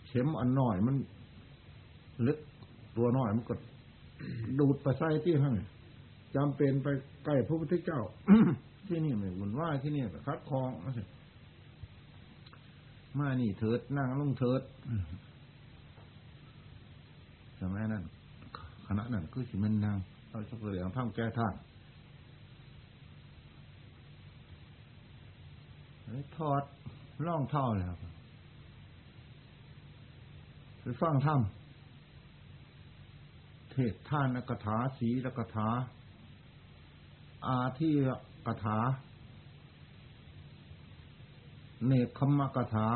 [0.07, 0.95] เข็มอันหน่อยมัน
[2.21, 2.37] เล็ก
[2.97, 3.55] ตัวน้อยมันก็
[4.59, 5.55] ดูดไปใส่ที่ข้าง
[6.35, 6.87] จำเป็นไป
[7.25, 8.01] ใกล้พระพุทธเจ้า
[8.87, 10.69] ที่นี่ไม่วุ่นวาที่นี่คัดคลอง
[13.19, 14.61] มานี่เถิดนั่งลงเถิด
[17.59, 18.03] สมัยนั้น
[18.87, 19.97] คณะนั้นคือสิมันนาง
[20.29, 21.53] เราจะเปลี่ยนท่ามแก้ท่าน
[26.37, 26.63] ทอด
[27.27, 27.97] ล่องเท่าเลยครับ
[30.81, 35.67] ไปฟังถ้ำเทศท่านกถาสีลกถา
[37.47, 37.93] อาที่
[38.45, 38.77] กถา
[41.85, 42.87] เนคขมกถา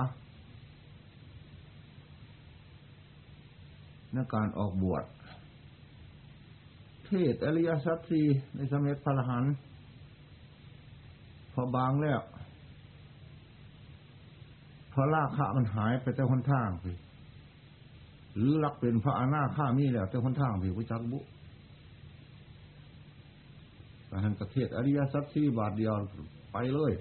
[4.14, 5.04] ในการออกบวช
[7.06, 9.46] เทศอริยสัจสี่ในสมัยพระหัน
[11.54, 12.22] พอบางแล้ว
[14.92, 16.86] พอราคะมันหายไปแต่คนทางไป
[18.36, 21.20] หรือรักเป็นพระอนาคามีแล้วแต่คนทางไปพระจักบุ
[24.08, 25.94] แต่หันประเทศอริยสัจสี่บาทเดียว
[26.54, 26.94] ไปเลย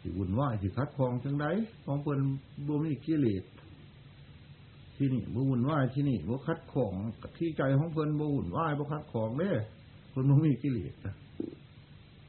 [0.00, 1.46] สิวุ่นวายสิคัดคลองจังได
[1.84, 2.20] ของเปิ่น
[2.66, 3.44] บ่มีกิเลส
[4.96, 6.94] ที่นี่บุญไหวที่นี่บุคัดของ
[7.36, 9.50] ที่ใจของเพิ่นบุญไหวบุคัดของเด้
[10.10, 10.94] เพิ่นมันมีกิเลส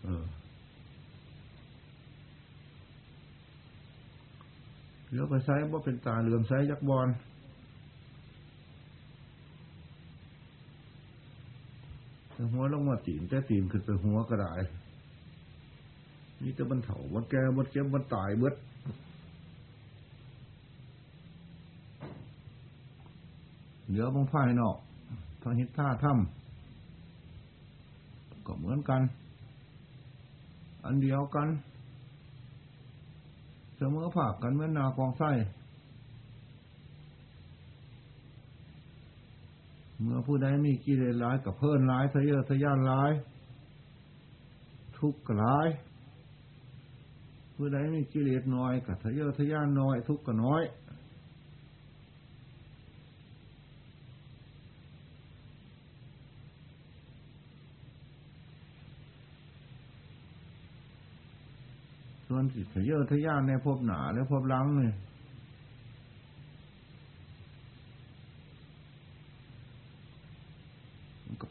[0.04, 0.26] เออ
[5.12, 7.08] เลี้ยวไปไซว่เป็นตาเหลือมไซยักบอล
[12.52, 14.54] หัวลงมาตีนแต่ตีนขึ้นไปหัวก็ได้
[16.42, 18.56] นี่จะบรรเทาบรแก่บรเจ็บบรตายเบิด
[23.88, 24.78] เหลือบงภายนอก
[25.42, 29.02] พระหิทธาถ้ำก็เหมือนกัน
[30.86, 31.48] อันเดียวกัน
[33.78, 35.32] เสมอภาคกันเหมือนนากองไส้
[40.04, 43.12] เมื่อผู้ใดมีกิเลสร้ายกับเพิ่นร้ายทะเยอทะยานร้าย
[44.98, 45.68] ทุกข์ร้าย
[47.56, 50.64] ผู้ใดมีกิเลสน้อยกับทะเยอทะยานน้อย ทุกข์ก็น้อย
[62.28, 64.96] ส่วนสิทะเยอทะยานในภพหนาและภพลังเนี่ย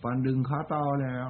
[0.03, 1.29] ปันดึงขาเตาแล้ว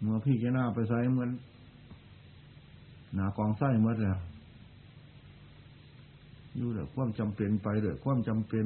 [0.00, 1.30] เมื่อพี่แกหน้าไปใส่เหมือน
[3.14, 4.16] หนากองไส้เมื่อเลย
[6.56, 8.64] อยู่เลยความจำเป็นไปเลยความจำเป็น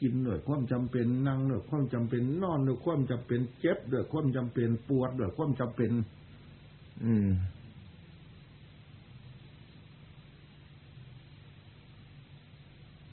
[0.00, 5.90] กินเลยความจำเป็นนั่งเลยความจำเป็นนอนเลยความจำเป็นเจ็บเลยความจำเป็นปวดเลยความจำเป็น
[7.04, 7.28] อืม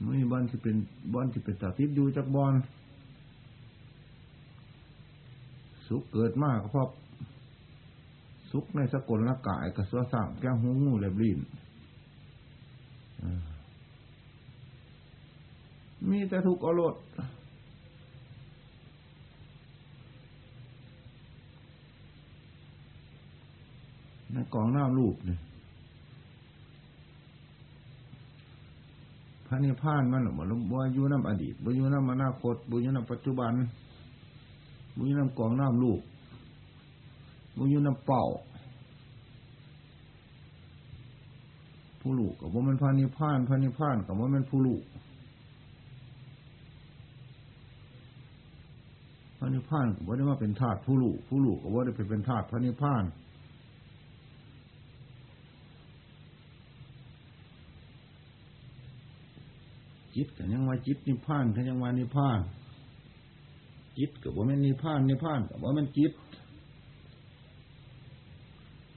[0.04, 0.76] ไม่บอลที่เป็น
[1.14, 2.54] บอลที่เป็นตาทิพอยู่จากบอล
[5.88, 6.89] สุขเกิดมากเพราะ
[8.52, 11.39] สุขในสกลละกายกับสวสั่งแก้งหูงูเล็บลิ้น
[16.10, 16.95] มีแต่ทุกข์อรด
[24.34, 25.39] ในกองน้ำลูกเนี่ย
[29.52, 33.54] ระนิพพานมันหรอบ่บ่อยู่น้ำอดีตบ่อยู่น้ำอนาคตบ่อยู่น้ำปัจจุบัน
[34.95, 36.02] บ่อยู่น้ำกองน้ำลูก
[37.58, 38.24] บ่อยู่น้ำเป่า
[42.02, 44.84] ผู้ลูกกับว่ามันพระนิพพานพระนิพพานกับว่ามันผู้ลูก
[49.38, 53.04] พระนิพพานกับว่าได้ว่าเป็นธาตุผู้ลูกผู้ลูกกับว่าได้ไปเป็นธาตุพระนิพพาน
[60.24, 62.39] จิตกันยังว่าจิตนิพพานกันยังว่านิพพาน
[63.97, 66.13] จิตกับว่ามันนิพพานนิพพานกับว่ามันจิต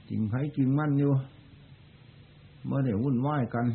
[0.09, 1.11] จริงไผจริงมั่นอยู่
[2.65, 3.65] เมื่อเนี่ยวุ่นวายกัน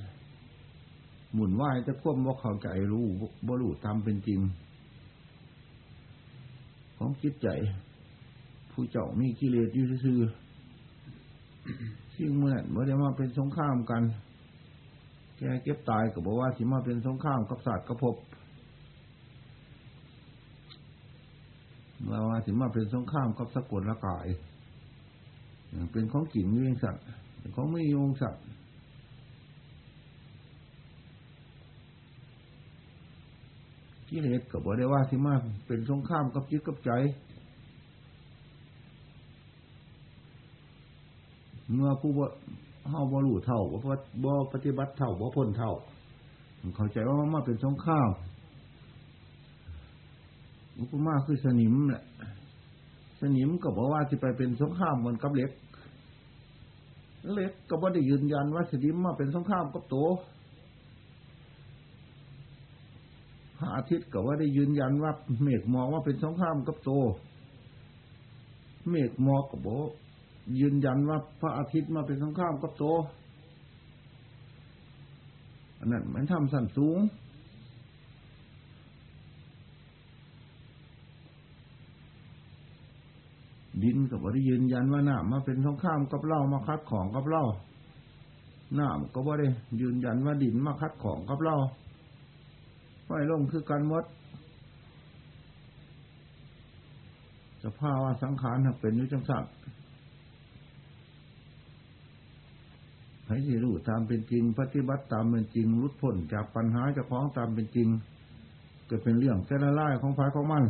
[1.35, 3.07] หมุนวายจะควบว่าเข้าใจรู้
[3.47, 4.41] บ่รู้ตามเป็นจริง
[6.97, 7.49] ของจิตใจ
[8.71, 10.19] ผู้เจ้ามีกิเลสอยู่ซื่อ
[12.15, 14.03] สิ่งเมื่อเมื่อได้มาเป็นสงครามกัน
[15.43, 18.17] แกเก็บตายก็บอกว่าสิมาเป็นสงครามกับศาสตร์กระพบ
[22.03, 24.27] เมื่อว่าสิมาเป็นสงครามกับสกุลละกาย
[25.93, 27.05] เป็นของจริงมีองสัตว์
[27.39, 28.43] เป็นของไม่ยงสัตว์
[34.09, 35.35] กิเลสก็บอกได้ว่าสิมา
[35.67, 36.91] เป็นสงครามกับจิตกับใจ
[41.75, 42.29] เมื่อผู้ว่า
[42.89, 43.77] เฮาบ่รู้เท่าบ่
[44.25, 45.73] บ่ปฏิบัติเท่าบ่พ้นเท่า
[46.77, 48.11] เข้าใจว่ามาเป็นสงคราม
[50.79, 52.03] อุปมาคือสนิมแหละ
[53.21, 55.51] สนิมก็บอกว่าสิไปเป็นสงครามมันกับเหล็ก
[57.33, 59.97] เหล็กก็บ่ได้ยืนยันว่าสนิมมาเป็นสงครามกับโต
[63.59, 65.13] พระอาทิตย์ก็ว่าได้ยืนยันว่า
[65.43, 66.91] เมฆหมอกว่าเป็นสงครามกับโต
[68.89, 69.89] เมฆหมอกก็บอก
[70.59, 72.85] ยืนยันว่าพระอาทิตย์มาเป็นสงครามกับโต
[75.79, 76.99] อันนั้นมันทำสั่นสูง
[83.83, 87.45] ดินก็บ่ได้ยืนยันว่าน้ำมาเป็นสงครามกับเล่ามาคัดของกับเล่า
[88.79, 89.49] น้ำก็บ่ได้
[89.81, 91.57] ยืนยันว่าดินมาคัดของกับเล่า
[93.05, 94.05] ไฟลงคือการมด
[97.65, 99.53] สภาวะสังขารเป็นยุจังสัตว์
[103.31, 107.89] ให้ที่รู้ตามเป็นจริง ปฏิบัติตามเป็นจริงรุดพ้นจากปัญหาจะคล้องตามเป็นจริง
[108.87, 110.65] เกิดเป็นเรื่องแค่ละลายของฝ่ายของมัน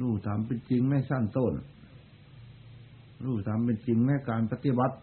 [0.00, 1.52] รู้ตามเป็นจริงไม่สั้นต้น
[3.24, 4.96] รู้ตามเป็นจริงในการปฏิบัติ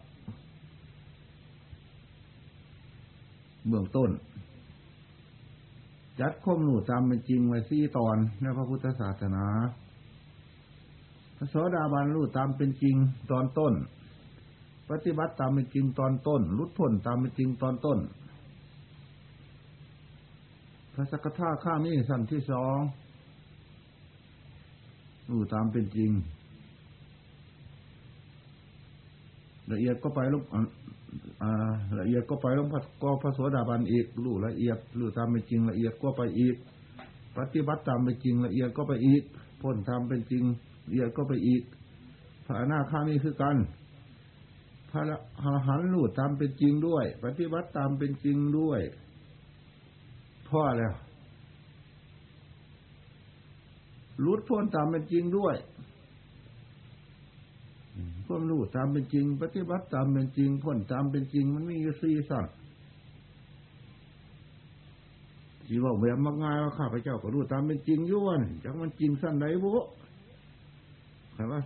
[3.68, 4.10] เบื้องต้น
[6.22, 9.46] จัดข้อมหนูตามเป็นจริงไว้สี่ตอนในพระพุทธศาสนา
[11.36, 12.96] พระโสดาบันรู้ตามเป็นจริง
[13.30, 13.74] ตอนต้น
[14.90, 17.98] ปฏิบัติตามเป็นจริงตอนต้นรุดพ้นตามเป็นจริงตอนต้น
[20.92, 22.76] พระสกทาข้ามีสั้นที่สอง
[25.30, 26.10] รู้ตามเป็นจริง
[29.70, 30.42] ละเอียดก็ไปลง
[31.98, 36.56] ละเอียดก็ไปลงพระก็พระโสดาบันอีกรู้ละเอียดรู้ตามเป็นจริงละเอียดก็ไปอีก
[37.36, 39.22] ปฏิบัติตามเป็นจริงละเอียดก็ไปอีก
[39.60, 40.44] พ้นตามเป็นจริง
[40.86, 41.62] ละเอียดก็ไปอีก
[42.46, 43.56] พระอนาคามีคือกัน
[44.90, 45.02] พระ
[45.40, 48.80] อรหันรู้ตามเป็นจริงด้วย ปฏิบัติตามเป็นจริงด้วย
[50.48, 50.92] พ่อแล้ว
[54.24, 55.54] รุดพ้นตามเป็นจริงด้วย
[58.32, 62.46] ความรู้ตามเป็นจริง ปฏิบัติตามเป็นจริงพ้นตามเป็นจริง มันมีอยู่สี่สั่ง
[65.66, 69.72] ที่ว่าแบบมักง่ายว่าข้าพเจ้าก็รู้ตามเป็นจริงย้วนจากมันจริงสั้นไหนบุ
[71.32, 71.58] ใครว่า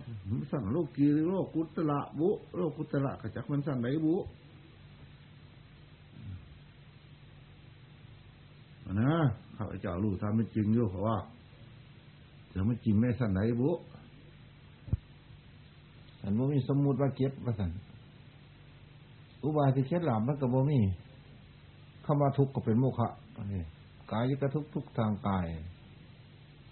[0.51, 4.15] สั่งโลกกีหรือโลกกุตละบุโลกกุตละขจักมันสั้นไหนบุ
[9.01, 9.11] นะ
[9.57, 11.17] ข้าพเจ้ารู้ตามเป็นจริงอยู่เพราะว่า
[12.53, 13.69] จะไม่จริงแม่สันไหนบุ
[16.27, 17.71] สันบ่มีสมมุติว่าเก็บว่าสัน
[19.43, 20.79] อุบายที่เคล็ดลับมันก็บ่มี
[22.05, 23.09] คำว่าทุกข์ก็เป็นโมฆะ
[23.53, 23.63] นี่
[24.11, 25.47] กายกระทุกทุกทางกาย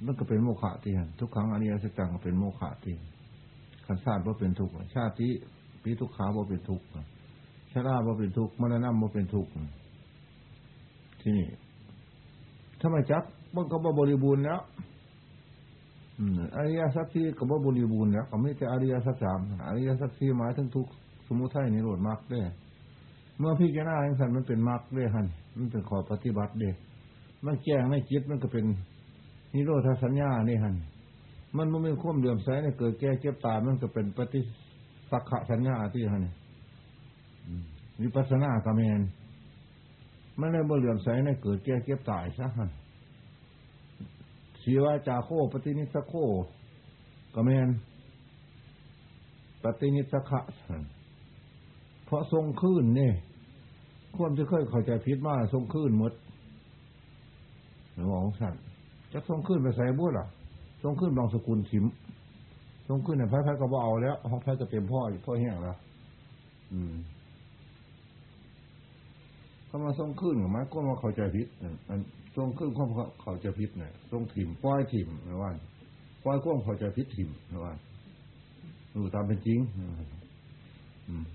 [0.05, 2.95] มันก็เป็นโมฆะที่หันทุกครั้งอริยสัจจังก็เป็นโมฆะที่
[3.85, 5.27] ขันชาติว่าเป็นทุกข์ชาติ
[5.83, 6.85] ปีทุกขาว่าเป็นทุกข์
[7.71, 9.51] ชาราว่าเป็นทุกข์มรณะว่าเป็นทุกข์
[11.21, 11.47] ที่นี่
[12.79, 13.23] ถ้าไม่จับ
[13.55, 14.61] มันก็บ่บริบูรณ์แล้ว
[16.55, 20.87] อริยสัจสี่ก็บ่บริบูรณ์แล้วก็ไม่ใช่อริยสัจสามอริยสัจสี่หมายถึงทุก
[21.27, 22.41] สมุทัยนิโรธมรรคได้
[23.39, 26.69] เมื่อพี่แกหน้าอย่างสันมันเป็นมรรคด้ฮันมันเป็นขอปฏิบัติเด้
[27.45, 28.65] มันแจ้งในจิตมันก็เป็น
[29.53, 30.75] นิโรธสัญญาเนี่ฮัน
[31.57, 34.41] มันไม่มีควมเหลื่อมใสในเกิดแก่เจ็บตายมันก็เป็นปฏิ
[35.11, 36.25] สักขะสัญญาที่ฮัน
[38.01, 39.01] วิปัสสนากรรมเน
[40.39, 42.69] มันเลยบ่เหลื่อมใสในเกิดแก่เก็บตายซะฮัน
[44.65, 46.13] สีวาจาโคปฏินิสโค
[47.35, 47.69] กเมน
[49.63, 50.41] ปฏินิสขะ
[52.05, 53.13] เพราะทรงคลื่นเนี่ย
[54.15, 56.13] ควรจะเคยเข้าใจพิษมาทรงคลื่นมด
[57.93, 58.55] หลวงสั่น
[59.13, 60.27] จะทรงคลื่นไปใส่บุตรอะ
[60.83, 61.85] ทรงคลื่นบางสกุลถิม
[62.87, 65.77] ทรงคลื่นเนี่ยพระพระก็บเอาแล้วห้องพระจะเต็มพ่ออยู่พ่อแห้งแล้ว
[66.73, 66.93] อืม
[69.65, 71.47] เขามาทรงขึ้นกับไม้ก็มาเข้าใจผิด
[71.89, 71.99] อัน
[72.35, 72.89] ทรงขึ้นความ
[73.21, 75.51] เขาใจผิดเนี่ยทรงถิ่มป้อยถิ่มนะว่า
[76.23, 77.73] ป้อยก้มเขาใจผิดถิ่มนะว่า
[78.93, 79.59] รู้ตามเป็นจริง
[81.07, 81.25] อืม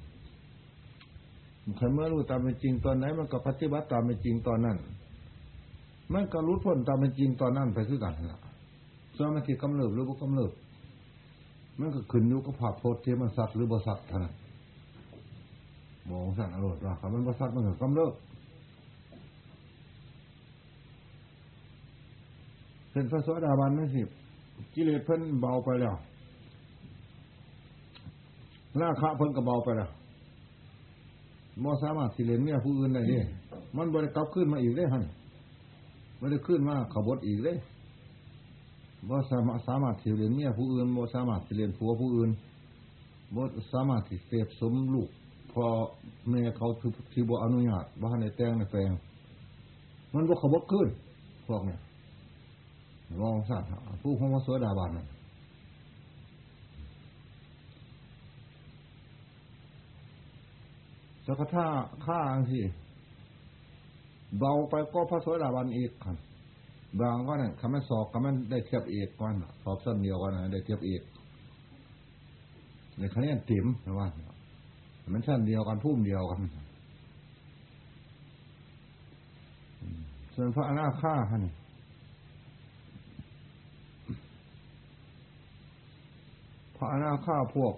[1.76, 4.78] ใครเมื่อรู้ตามเป็นจริงตอนไหนมันก็ปฏิบัติตามเป็นจริงตอนนั้น
[6.12, 8.40] มันก็รู้พ้นตามเป็นจริงตอนนั้นไปคือกันละ
[9.16, 10.52] ส่วนมันที่กำเริบหรือบ่กำเริบ
[11.78, 14.34] มันก็ขึ้นอยู่กับภาพโพธิที่มันสัตว์หรือบสัตว์เท่านั้น
[16.08, 18.12] มองสั่งอรรถว่าคำมันบสัตว์มันก็กำเริบ
[22.92, 24.02] เป็นพระสวัสดาบันนั่นสิ
[24.74, 25.94] กิเลสเพิ่นเบาไปแล้ว
[28.80, 29.90] ราคะเพิ่นก็เบาไปแล้ว
[31.62, 33.24] มอสามารถสิเลนเมียผู้อื่นได้เนี่ย
[33.76, 35.04] มันบริกลับขึ้นมาอีกได้ฮัน
[36.18, 37.56] ไม่ได้ขึ้นมาขบวอีกเลย
[39.08, 42.30] บ่สามารถสามารถสิเลนเมียผู้อื่นบ่สามารถสิเลนผัวผู้อื่น
[43.34, 45.08] บ่สามารถสิเสพสมลูก
[45.52, 45.64] พอ
[46.30, 46.68] แม่เขา
[47.12, 48.92] ที่บ่อนุญาตบ่ให้ในแต่งในแปลง
[50.14, 50.88] มันบ่ขบวขึ้น
[51.46, 51.80] พวกเนี่ย
[53.18, 53.68] ลองสัตว์
[54.02, 55.06] ผู้ของวัสดาบานนะ
[61.26, 61.66] สักท่า
[62.06, 62.60] ข้างสิ
[64.38, 66.16] เบาไปก็พระสวสดาบันอีกครับ
[67.00, 71.02] บางก็เนี่ยคำมันสอบคำมันได้เทียบเอกก่อนสอบสั้นเดียวกันนะได้เทียบเอก
[72.98, 74.08] ในคะแนนติ๋มนะว่า
[75.12, 76.40] มันสั้นเดียวกันพุ่มเดียวกัน
[80.34, 81.52] ส่วนพระอนาคาฮะนี่
[86.82, 87.74] พระอนาคาพวก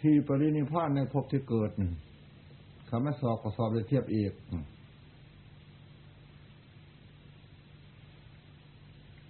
[0.00, 1.70] ที่ปรินิพานในภพที่เกิด
[2.88, 4.32] คำไม่สอบก็สอบได้เทียบเอก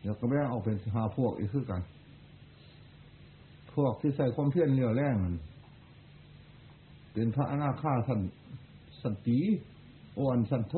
[0.01, 1.83] เดี๋ยวก็แบ่งออกเป็นหาพวกอีกคือกัน
[3.75, 5.17] พวกที่ใส่ความเพียรเรียวแรง
[7.13, 8.21] เป็นพระอนาคาสัน
[9.03, 9.39] สันตี
[10.19, 10.75] อ่อนสันโท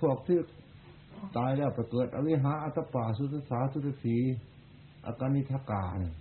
[0.00, 0.38] พวกที่
[1.36, 4.16] ตายแล้วไปเกิด อวิหาอัตปาสุตสาสุตสี
[5.06, 6.14] อาการนิทกาเนี่ย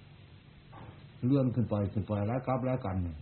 [1.25, 3.17] เลื่อนขึ้นไปขึ้นไปแล้วกลับแล้วกันเนี่ย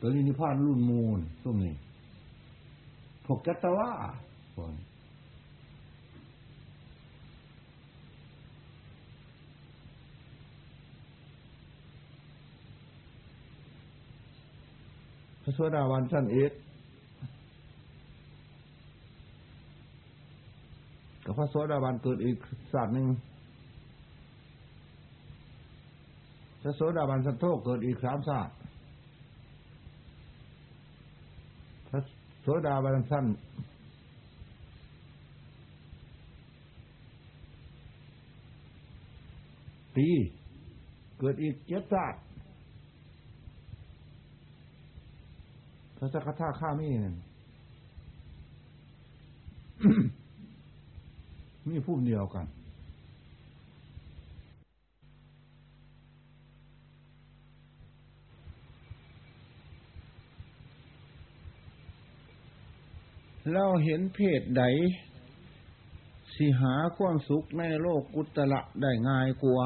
[0.00, 1.74] ตัวนี้นิพพานรุ่นมูลช่วงนี้
[3.24, 3.90] พวกจัตวา
[4.54, 4.74] คน
[15.42, 16.52] พระสวสดาวันสั้นเอก
[21.23, 22.36] กับ พระโสดาบันเกิดอีก
[22.72, 23.06] ศาสตร์หนึ่ง
[26.62, 28.56] พระโสดาบันสันโทเกิดอีกสามศาสตร์
[31.88, 32.00] พระ
[32.42, 33.26] โสดาบันสั้น
[39.96, 40.08] ปี
[41.18, 42.20] เกิดอีกเจ็ดศาสตร์
[45.96, 47.16] พระสักคาข้ามีนั่น
[51.68, 52.46] มีผู้เดียวกัน
[63.52, 64.64] เราเห็นเพศใด
[66.34, 69.64] สิหาความสุขในโลกกุตละได้ง่ายกว่า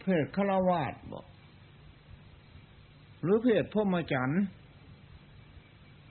[0.00, 1.26] เพศฆราวาสบอก
[3.22, 4.30] หรือเพศพ่อมาจัน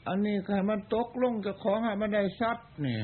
[0.07, 3.03] อันนี้ใครมันตกลงจะของให้มันได้ซัดเนี่ย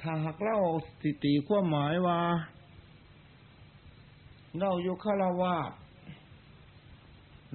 [0.00, 2.18] ถ้าหากเล่าสติตีความหมายว่า
[4.60, 5.70] เราอยู่ฆราวาส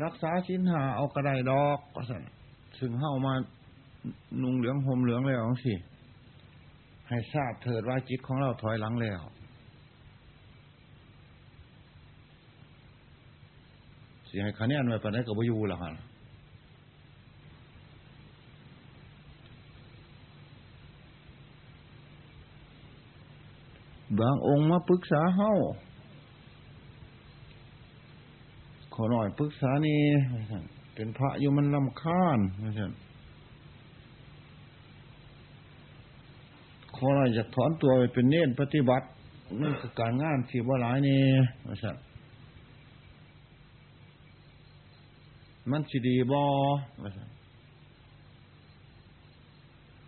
[0.03, 2.23] รักษาสินหาเอากระไดดอกก็สั่น
[2.79, 3.33] ซึ่งเข้ามา
[4.41, 5.73] นุงเหลืองห่มเหลืองแล้วสิ
[7.07, 9.21] ให้ทราบเถิดว่าจิตของเราถอยหลังแล้ว
[14.27, 15.91] สิให้คะแนนไว้ปานใดก็บ่อยู่ล่ะฮะ
[24.19, 25.51] บางองค์มาปรึกษาเฮา
[28.93, 30.01] ขอหน่อยปรึกษานี่
[30.95, 32.85] เป็นพระอยู่มันลำคาญไม่ใช่
[36.95, 39.05] ขอหน่อยอยากถอนตัวไปเป็นเน้นปฏิบัติ
[39.61, 41.21] นี่คือการงานที่ว่หลายนี่
[41.63, 41.91] ไม่ใช่
[45.69, 46.43] มันสิดีบอ
[46.99, 47.23] ไม่ใช่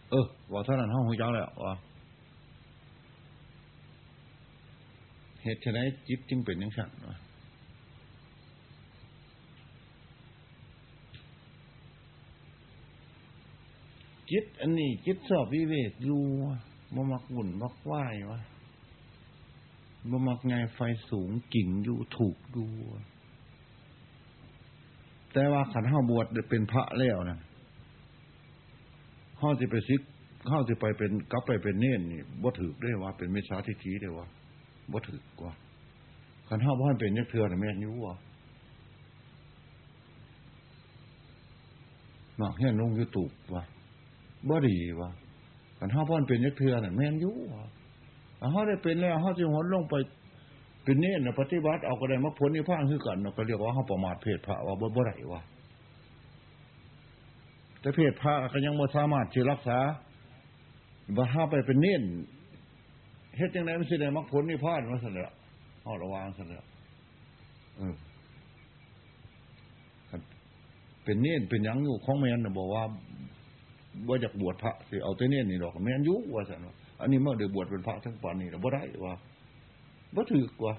[0.10, 1.74] เออว่าเท่านั้นห้องหัวจังแล้วว่า
[5.46, 7.18] เหตุไฉนจิตจึงเป็นอย่างฉันวะ
[14.32, 16.22] จิตอันนี้จิตสอบวิเวกอยู่
[16.96, 18.40] บ่มักหุ่นมักว่าวะ
[20.10, 20.80] บ่มักไงไฟ
[21.10, 22.66] สูงกิ่งอยู่ถูกดู
[25.34, 27.40] แต่ว่าขันห้าบวชเป็นพระแล้วนะ
[29.42, 30.02] ห้าจะไปซิก
[30.50, 34.28] ห้าจะไปเป็นกลับไปเป็นเน่นนี่บ่ถือได้ว่าเป็นมิจฉาทิฏฐิได้ว่า
[34.92, 35.54] บ่ถือกว่า
[36.48, 38.16] ขันห้าบ่ให้เป็นยักเทือนแม่นยุ่วะ
[42.38, 43.64] หนักเฮียนลงยูทูบว่ะ
[44.50, 45.10] บ่ดีวะ
[45.80, 47.66] กันห้าพ่อนเป็นยักเทือนแม่นอยู่วะ
[48.52, 49.96] เขาได้เป็นแล้วเขาจะหนลงไป
[50.84, 55.42] เป็นเน้นปฏิบัติเอาก็ได้มรรคผลนิพพานคือกันก็เรียกว่าเขาประมาทเพศพระว่าบ่บ่ได้วะ
[57.80, 59.80] แต่เพศพระก็ยังบ่สามารถที่รักษา
[61.16, 62.04] บ่ห้าไปเป็นเน้น
[63.38, 65.34] เฮ็ดยังไงมันสิได้มรรคผลนิพพานมาสั่นละ
[65.84, 66.66] เอาระวังสั่นละ
[67.78, 67.96] เออ
[71.04, 72.84] เป็นเน้นเป็นยังอยู่ของแมนน่ะบอกว่า
[74.08, 79.14] ว่าจากบวชพระสิเอาแต่เนี่ยนี่ดอกแม่นยุว่าสันว่าอันนี้เมื่อเดือบวชเป็นพระทั้งปานนี่เราบ่ได้ว่า
[80.16, 80.74] บ่ถือกว่า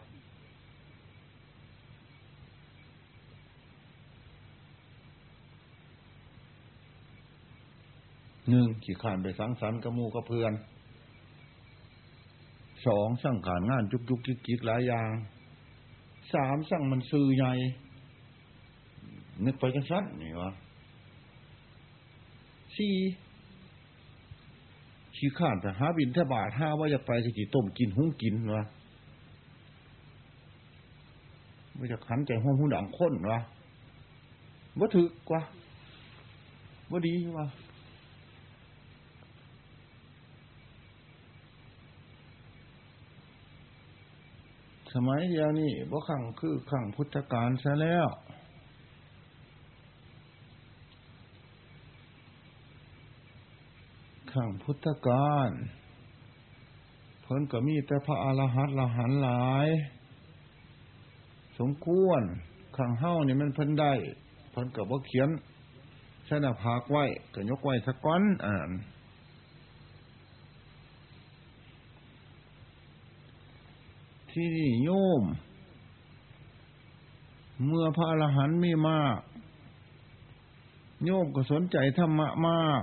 [8.51, 10.53] หนึ่งขี่ขานไปสังสรรค์กับมูกับเพื่อน
[12.87, 15.11] สองสั่งการงานจุกจุกจิกจิกหลายอย่าง
[16.34, 17.53] สามสั่งมันซื้อใหญ่
[19.45, 20.51] นึกไปกันสั้นนี่วะ
[22.76, 22.95] สี่
[25.16, 28.64] ขี้ข้านแต่หาบินทบาทห้าว่าจะไปก็จีต้มกินหุ้งกินวะ
[31.78, 33.41] ว่จะขันใจห้องหุ้งดังค้นวะ
[34.78, 35.43] ว่าถือกว่า
[36.91, 37.47] ว่าดีวะ
[44.99, 48.07] สมัยเดียวนี่บ่ขังคือขังพุทธการซะแล้ว
[54.32, 55.51] ขังพุทธการ
[57.22, 59.68] เพิ่นก็มีแต่พระอรหันต์ละหันหลาย
[61.59, 62.22] สมควร
[62.76, 63.92] ขังเฮ้านี่มันเพิ่นได้
[64.51, 65.28] เพิ่นก็บ่เขียน
[66.26, 68.70] ใช้หน้าผากไว้ก็ยกไว้สักก้อนอ่าน
[74.39, 75.22] ที่นี่โยม
[77.66, 79.20] เมื่อพระอรหันต์มีมาก
[81.05, 82.82] โยมก็สนใจธรรมะมาก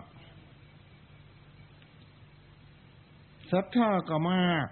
[3.52, 4.68] ศรัทธาก็มาก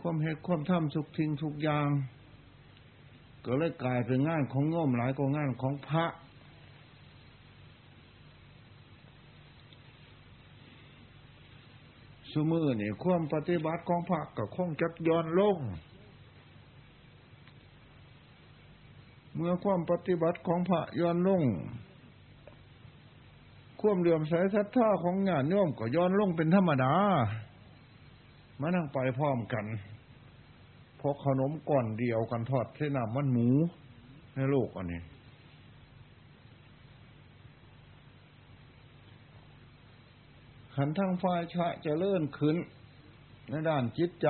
[0.00, 1.88] ความเหตุความทำสุขทิ้งทุกอย่าง
[3.44, 6.06] ก็เลยกลายเป็นงานของโยมหลายกว่างานของพระ
[12.32, 15.58] สมือนี่ความปฏิบัติของพระก็คงจัดย้อนลง
[19.34, 21.42] เมื่อความปฏิบัติของพระย้อนลง
[23.80, 26.94] ควมเลื่อมใสศรัทธาของญาติโยมก็ย้อนลงเป็นธรรมดา
[28.60, 29.64] มานั่งไปพร้อมกัน
[31.00, 33.48] พกขนมก่อนเดียวกันทอดเส้นน้ำมันหมู
[34.34, 35.00] ในโลกอันนี้
[40.82, 42.56] ขันทั้งฝ่ายชะจะเลื่อนขึ้น
[43.50, 44.28] ในด้านจิตใจ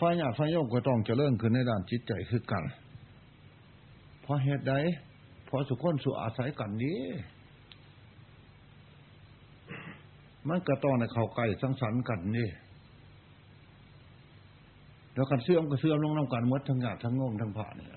[0.02, 2.64] ่ายญาติฝ่ายโยมก็ต้องจะเลื่อนขึ้นในด้านจิตใจคือกัน
[4.22, 4.74] เพราะเหตุใด
[5.44, 7.00] เพราะสุขคนสุอาศัยกันนี้
[10.48, 12.48] มันก็ต้องในเข่าใกล้สังสรรค์กันนี่
[15.14, 17.90] แล้วกันเสื่อมก็เสื่อมลงน้ำกันมดทั้งหยาดทั้งงมทั้งผ่าเนี่ย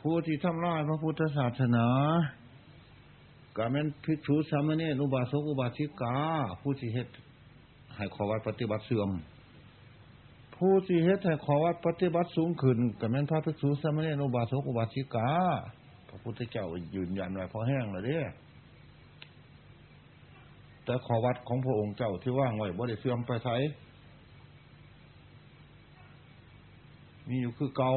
[0.00, 1.86] ผู้ที่ทำลายพระพุทธศาสนา
[3.56, 6.14] กาแม่นพิชูสามเณรอุบาสกอุบาสิกา
[6.60, 7.08] ผู้ที่เฮ็ด
[7.96, 9.10] ให้ขอวัดปฏิบัติเสื่อม
[10.56, 15.28] ผู้ที่เฮ็ดให้ขอวัดปฏิบัติสูงขึ้นกับแม่นพระภิกษุสามเณรอุบาสกอุบาสิกา
[16.08, 18.18] พระพุทธเจ้ายืนยันไว้พอแห้งแล้วเด้
[20.84, 23.48] แต่ขอวัดของพระองค์เจ้าที่ว่างไว้บ่ได้เสื่อมไปไส
[27.28, 27.90] มีอยู่คือเกา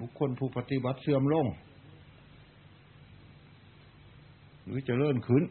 [0.00, 1.46] บุคคลผู้ปฏิบัติเสื่อมลง
[4.70, 5.42] หรือจะเลื่อนขึ้น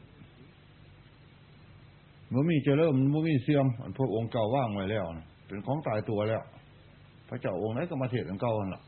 [2.29, 6.43] เมื่อมีจะเริ่มเมื่อมีเสื่อมอันพวกองค์เก่าว่างไว้แล้วนะเป็นของตายตัวแล้ว
[7.27, 8.83] พระเจ้าองค์ไหนก็มาเทศกันเก่าอันละ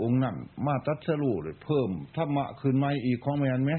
[0.00, 3.72] องค์นั่นมาตัดสรุเลยเพิ่มธรรมะขึ้นมาอีกของแมนไหม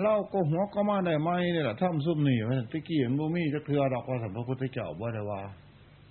[0.00, 5.40] เล่าก็หัวก็มาได้ไหมนี่แหละถ้ำซุ่มนี่ว่าตะกี้เห็นบ่มีจะเทือดอกว่าสัมพระพุทธเจ้าว่ได้ว่า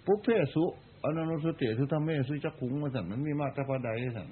[0.06, 0.64] ปุ๊บเพสุ
[1.04, 4.30] อนันตุเตสุธรรมเมสุจักขุงมาสั่นมันมีมาตรพระใดสั่น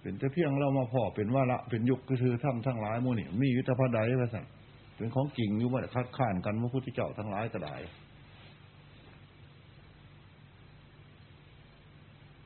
[0.00, 4.44] เป็นแต่เพียงเรามาพอเป็นว่าละเป็นยุคคือถ้ำทั้งหลายมูนี่มียุทธพระใดมาสั่น
[4.96, 7.76] เป็นของจริงอยู่ว่าคัดค้านกันพระพุทธเจ้าทั้งหลายก็ได้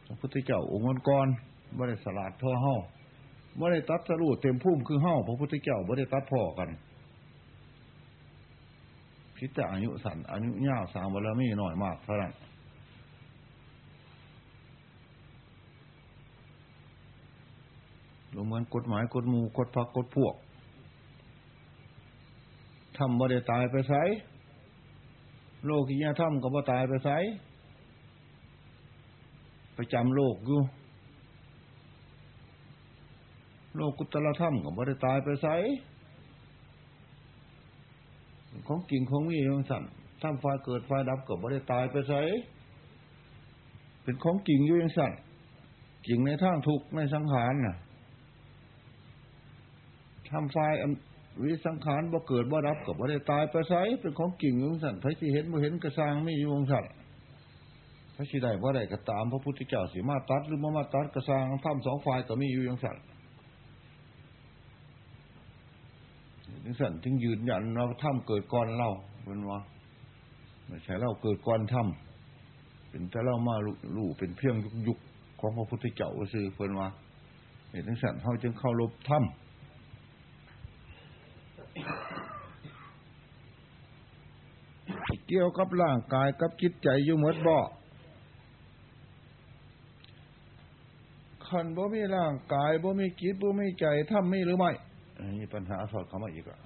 [0.07, 1.29] พระพุทธเจ้าองค์ก่อน
[1.77, 2.77] บ่ได้สลาดท่อเฮ้า
[3.59, 6.69] บ่ได้ตัดสรุปเต็มพุ่มคือเฮ้าพระพุทธเจ้าบ่ได้ตัดพ่อกัน
[9.39, 12.33] คิดแต่อายุสั้นอายุยาวสามบารมีหน่อยมากเท่านั้น
[18.35, 20.35] รวมเหมือนกฎหมายกฎมูกฎพักกฎพวก
[22.97, 23.95] ทำบ่ได้ตายไปไส
[25.65, 27.11] โลกียธรรมก็บ่ตายไปไส
[29.75, 30.61] ไปจำโลกอยู่
[33.75, 35.49] โลกุตละธรรมก็บ่ได้ตายไปไส
[38.67, 39.85] ของกิ่งของมีของสั่น
[40.21, 42.15] ถ้าไฟเกิดไฟดับก็บ่ได้ตายไปไส
[44.03, 45.13] เป็นของกิ่งอยู่ยังสั่น
[46.07, 47.77] กิ่งในทางทุกในสังขารน่ะ
[50.31, 50.57] ทำไฟ
[51.43, 56.85] วิสังขารบ่เกิดบ่ดับก็บ่ได้ตายไปไสเป็นของกิ่งอยู่สั่นพระที่เห็นบ่เห็นกระซางม่อยู่องสั่น
[58.17, 62.97] พระที่ใดบ่ได้ก็ตามพระพุทธเจ้าสิมาตัดหรือบ่มาตัดกระซางทำสองฝ่ายก็มีอยู่ยังสั่น
[66.63, 68.89] จึงสั่นจึงยืนยันเราถ้ำเกิดก่อนเรา
[69.25, 69.59] เป็นว่า
[70.67, 73.55] ไม่ใช่เราเกิดก่อนถ้ำเป็นแต่เรามา
[73.97, 74.55] ลู่เป็นเพียง
[74.87, 74.99] ยุค
[75.41, 76.89] ของพระพุทธเจ้าซื้อเพิ่นว่า
[77.71, 79.27] เห็นจึงสั่นเขาจึงเข้ารบถ้ำ
[85.27, 87.57] เกี่ยวกับร่างกายกับจิตใจอยู่หมดบ่
[91.47, 94.73] คันบ่มีร่างกายบ่มีจิตบ่มีใจถ้ำมีหรือไม่
[95.29, 96.59] นี่ปัญหาสอดเข้ามาอีกอะ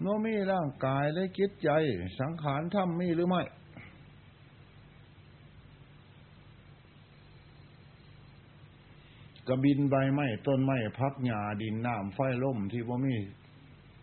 [0.00, 1.70] โนมีร่างกายและจิตใจ
[2.20, 3.42] สังขารถ้ำมีหรือไม่
[9.48, 13.14] กระบินใบไม้ต้นไม้พักหญ้าดินน้ำไฟล่มที่ว่ามี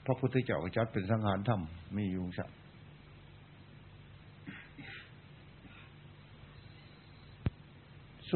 [0.05, 2.49] พระพุทธเจ้าจัดเป็นสังขารถ้ำมีอยู่สัก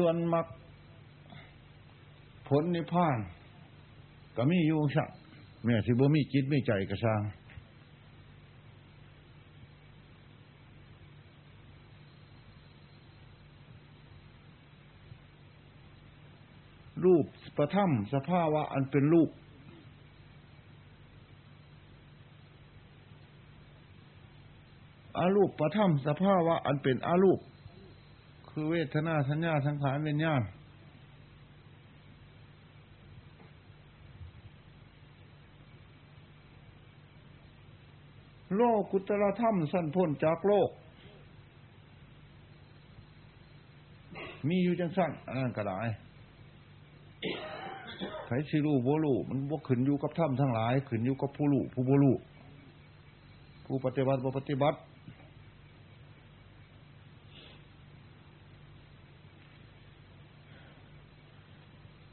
[0.04, 0.46] วนมัก
[2.48, 3.18] ผลนิพพาน
[4.36, 5.08] ก็มีอยู่สัก
[5.64, 7.22] แม่สิบ่มีจิตไม่ใจกระซัง
[17.04, 17.24] รูป
[17.56, 19.30] ประทับสภาวะอันเป็นรูป
[25.18, 27.40] อารูปประทับสภาวะอันเป็นอารูป
[28.50, 30.42] คือเวทนาสัญญาสังขารเป็นญาณ
[38.56, 40.70] โลกกุตละธรรมสั้นพ้นจากโลก
[44.48, 45.80] มีอยู่จังสั้นอันนั้นก็ได้
[48.26, 52.16] ไผสิรู้บ่รู้มันบ่ขึ้นอยู่กับธรรมทั้งหลาย ขึ้นอยู่กับผู้รู้ผู้บ่รู้
[53.64, 54.78] ผู้ปฏิบัติบ่ปฏิบัติ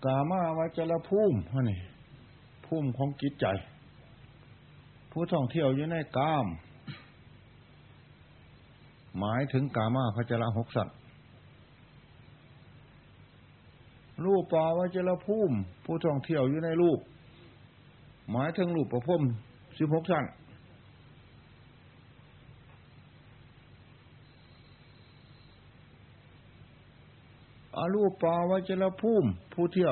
[0.05, 1.37] กามาวจรภูมิ
[1.69, 1.79] นี่
[2.65, 3.45] ภูมิของจิตใจ
[5.11, 6.45] ผู้ท่องเที่ยวอยู่ในกาม
[9.19, 10.97] หมายถึงกามาพจระหกสัตว์
[14.25, 16.99] รูปปาวจรภูมิ ผู้ท่องเที่ยวอยู่ในรูป
[18.31, 19.21] หมายถึงรูปประพรม
[19.77, 20.25] สิบหกชั้น
[27.79, 29.91] อารูปปาวจรภูมิผู้เที่ยว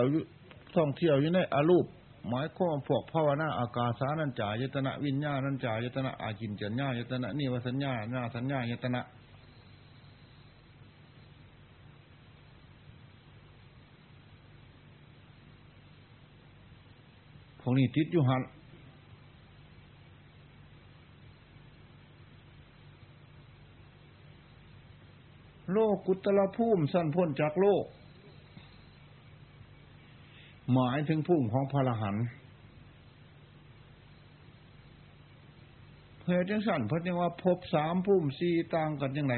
[0.76, 1.86] ท่องเที่ยวอยู่ในอารูป
[2.30, 9.02] หมายความพวกภาวนาอากาสานัญจายตนะวิญญาณัญจายตนะอากินจัญญายตนะนิวสัญญาญาสัญญายตนะ
[17.62, 18.42] พวกนี้ติดอยู่หัน
[25.76, 27.86] โลกกุตละภูมิสั้นพ้นจากโลก
[30.74, 32.26] หมายถึงภูมิของพระรหันต์
[36.26, 39.36] เหตุจังสั่นเพราะยังว่าพบสามภูมิสี่ต่างกันยังไง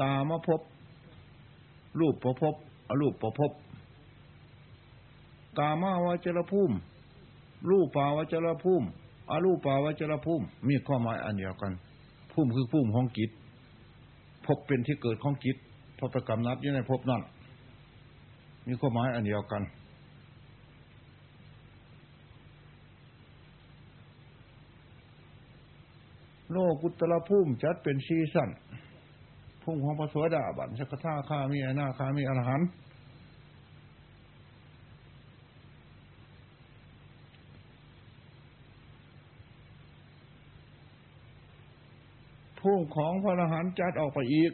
[0.00, 0.60] กามาพบ
[2.00, 2.54] รูปประพบ
[2.88, 3.52] อรูปประพบ
[5.58, 6.74] กามาวจรภูมิ
[7.70, 8.86] รูปปาวจรภูมิ
[9.30, 11.72] อรูปปาวจรภูมิมีข้อหมายอันเดียวกัน
[12.32, 13.30] ภูมิคือภูมิของกิจ
[14.46, 15.56] พบเป็นที่เกิดของกิจ
[15.98, 17.22] พอประกำนับอยู่ในพบนั่น
[18.66, 19.62] มีข้อหมายอันเดียวกัน
[26.50, 28.50] โลกุตละภูมิจัดเป็นชีสัน
[29.62, 32.68] ภูมิของพระสวสดาบันสักท่าข้ามีอนาคามีอรหันต์
[42.62, 44.52] พุ่งของพระอรหันต์จัดออกไปอีก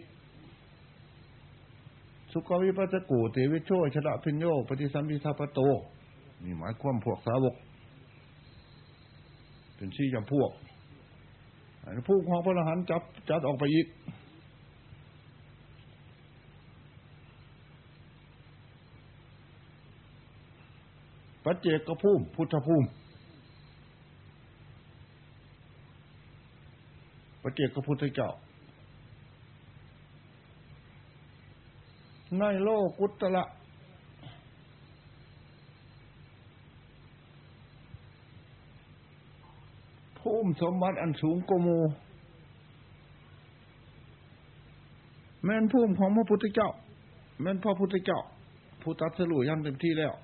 [2.33, 5.61] สุกวิปัสสกูเตวิโชชละพิญโยปฏิสัมพิทาปโต
[6.45, 7.55] นี่หมายความพวกสาวก
[9.77, 10.51] เป็นชี้จำพวก
[12.07, 13.87] ผู้ของพระอรหันต์จับจัดออกไปอีก
[21.45, 22.87] ปัจเจกภูมิพุทธภูมิ
[27.47, 28.31] ระเจกพระพุทธเจ้า
[32.39, 32.69] ในโล
[32.99, 33.45] กุตละ
[40.19, 41.79] ภูมิสมบัติอันสูงโกมู
[45.45, 46.71] แม่นภูมิของพระพุทธเจ้า
[47.41, 48.21] แม่นพระพุทธเจ้า
[48.83, 50.15] ผู้ตัดสรุยังเต็มที่แล้ว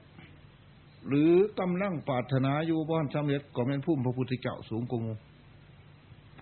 [1.08, 5.12] หรือกำลังปรารถนาอยู่บ้านสำเร็จก็แม่นภูมิพระพุทธเจ้าสูงโกมู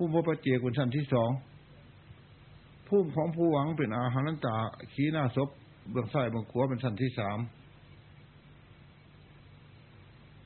[0.02, 1.30] ผู้บ่ประเจกุนชั้นที่สอง
[2.88, 4.56] ผู้ของผู้หวังเป็นอาหารนันตา
[4.92, 5.48] ขีหน้าศพ
[5.90, 7.38] เบื้องซ้ายเบื้องขวาเป็นชั้นที่สาม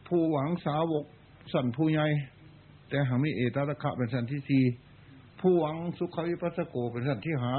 [0.06, 1.04] ผู้หวังสาวก
[1.52, 2.06] สันผู้ใหญ่
[2.88, 4.64] แต่หางมีเอตระคะเป็นชั้นที่สี่
[5.40, 7.54] ผู้หวังสุขวิปัสสโกเป็นชั้นที่หา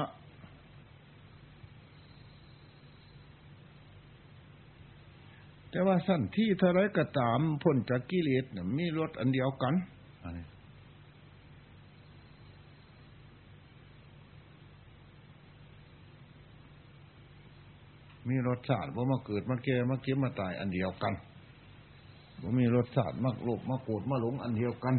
[5.69, 8.45] แต่ว่าสั้นที่เท่าไรก็ตามพ้นจากกิเลส
[8.77, 9.73] มีรถอันเดียวกัน
[10.25, 10.45] อันนี้
[18.29, 21.13] มีรสชาติว่ามาเกิดมาแก่มาเก็บมาตายอันเดียวกัน
[22.41, 24.95] ว่ามีรสชาติมาโลภมาโกรธมาหลงอันเดียวกัน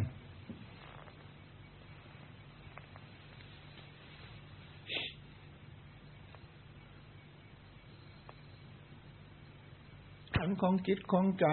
[10.35, 11.45] ขันของจิตของใจ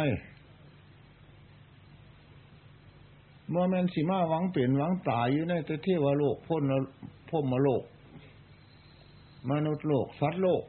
[3.48, 6.62] เมื่อแมนสีมาหวังเปลี่ยนหวังตายอยู่ในเทวโลกพ้น
[7.28, 7.82] พ้นมาโลก
[9.50, 10.62] มนุษย์โลก สัตว์โลก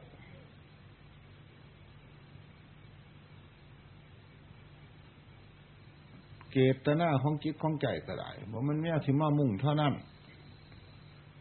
[6.58, 9.94] เจตนาของจิตของใจก็ได้บ่มันแม่สิมามุ่งเท่านั้น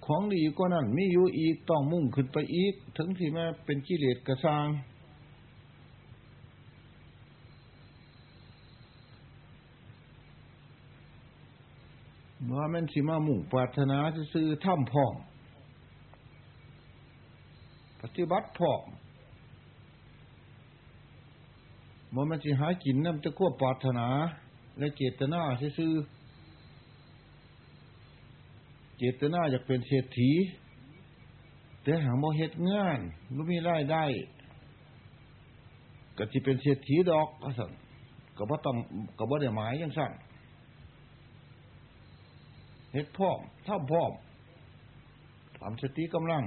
[0.06, 4.68] ของดีก็นั่นมีอยู่อีกต้องมุ่งขึ้นไปอีก ถึงที่แม่เป็นกิเลสกระซาง
[12.44, 13.98] เมื่อมันสิมามุ่งปรารถนา
[14.34, 15.14] ซื้อถ้ำพอง
[18.02, 18.82] ปฏิบัติพอง
[22.12, 24.08] เมื่อมันสิหากินน้ำจะควปรารถนา
[24.78, 25.42] และเจตนา
[25.78, 25.94] ซื่อ
[28.98, 30.32] เจตนาอยากเป็นเศรษฐี
[31.84, 33.00] แต่หางโมเหตุงาน
[33.34, 34.04] ไม่มีรายได้
[36.18, 37.72] ก็จะเป็นเศรษฐีดอกก็สั่ง
[38.38, 38.78] ก็บ่ต้อง
[39.18, 40.12] ก็บ่ได้หมายยังสั่ง
[42.94, 44.12] เฮ็ดพร้อมทำพร้อม
[45.60, 46.44] ทำสติกำลัง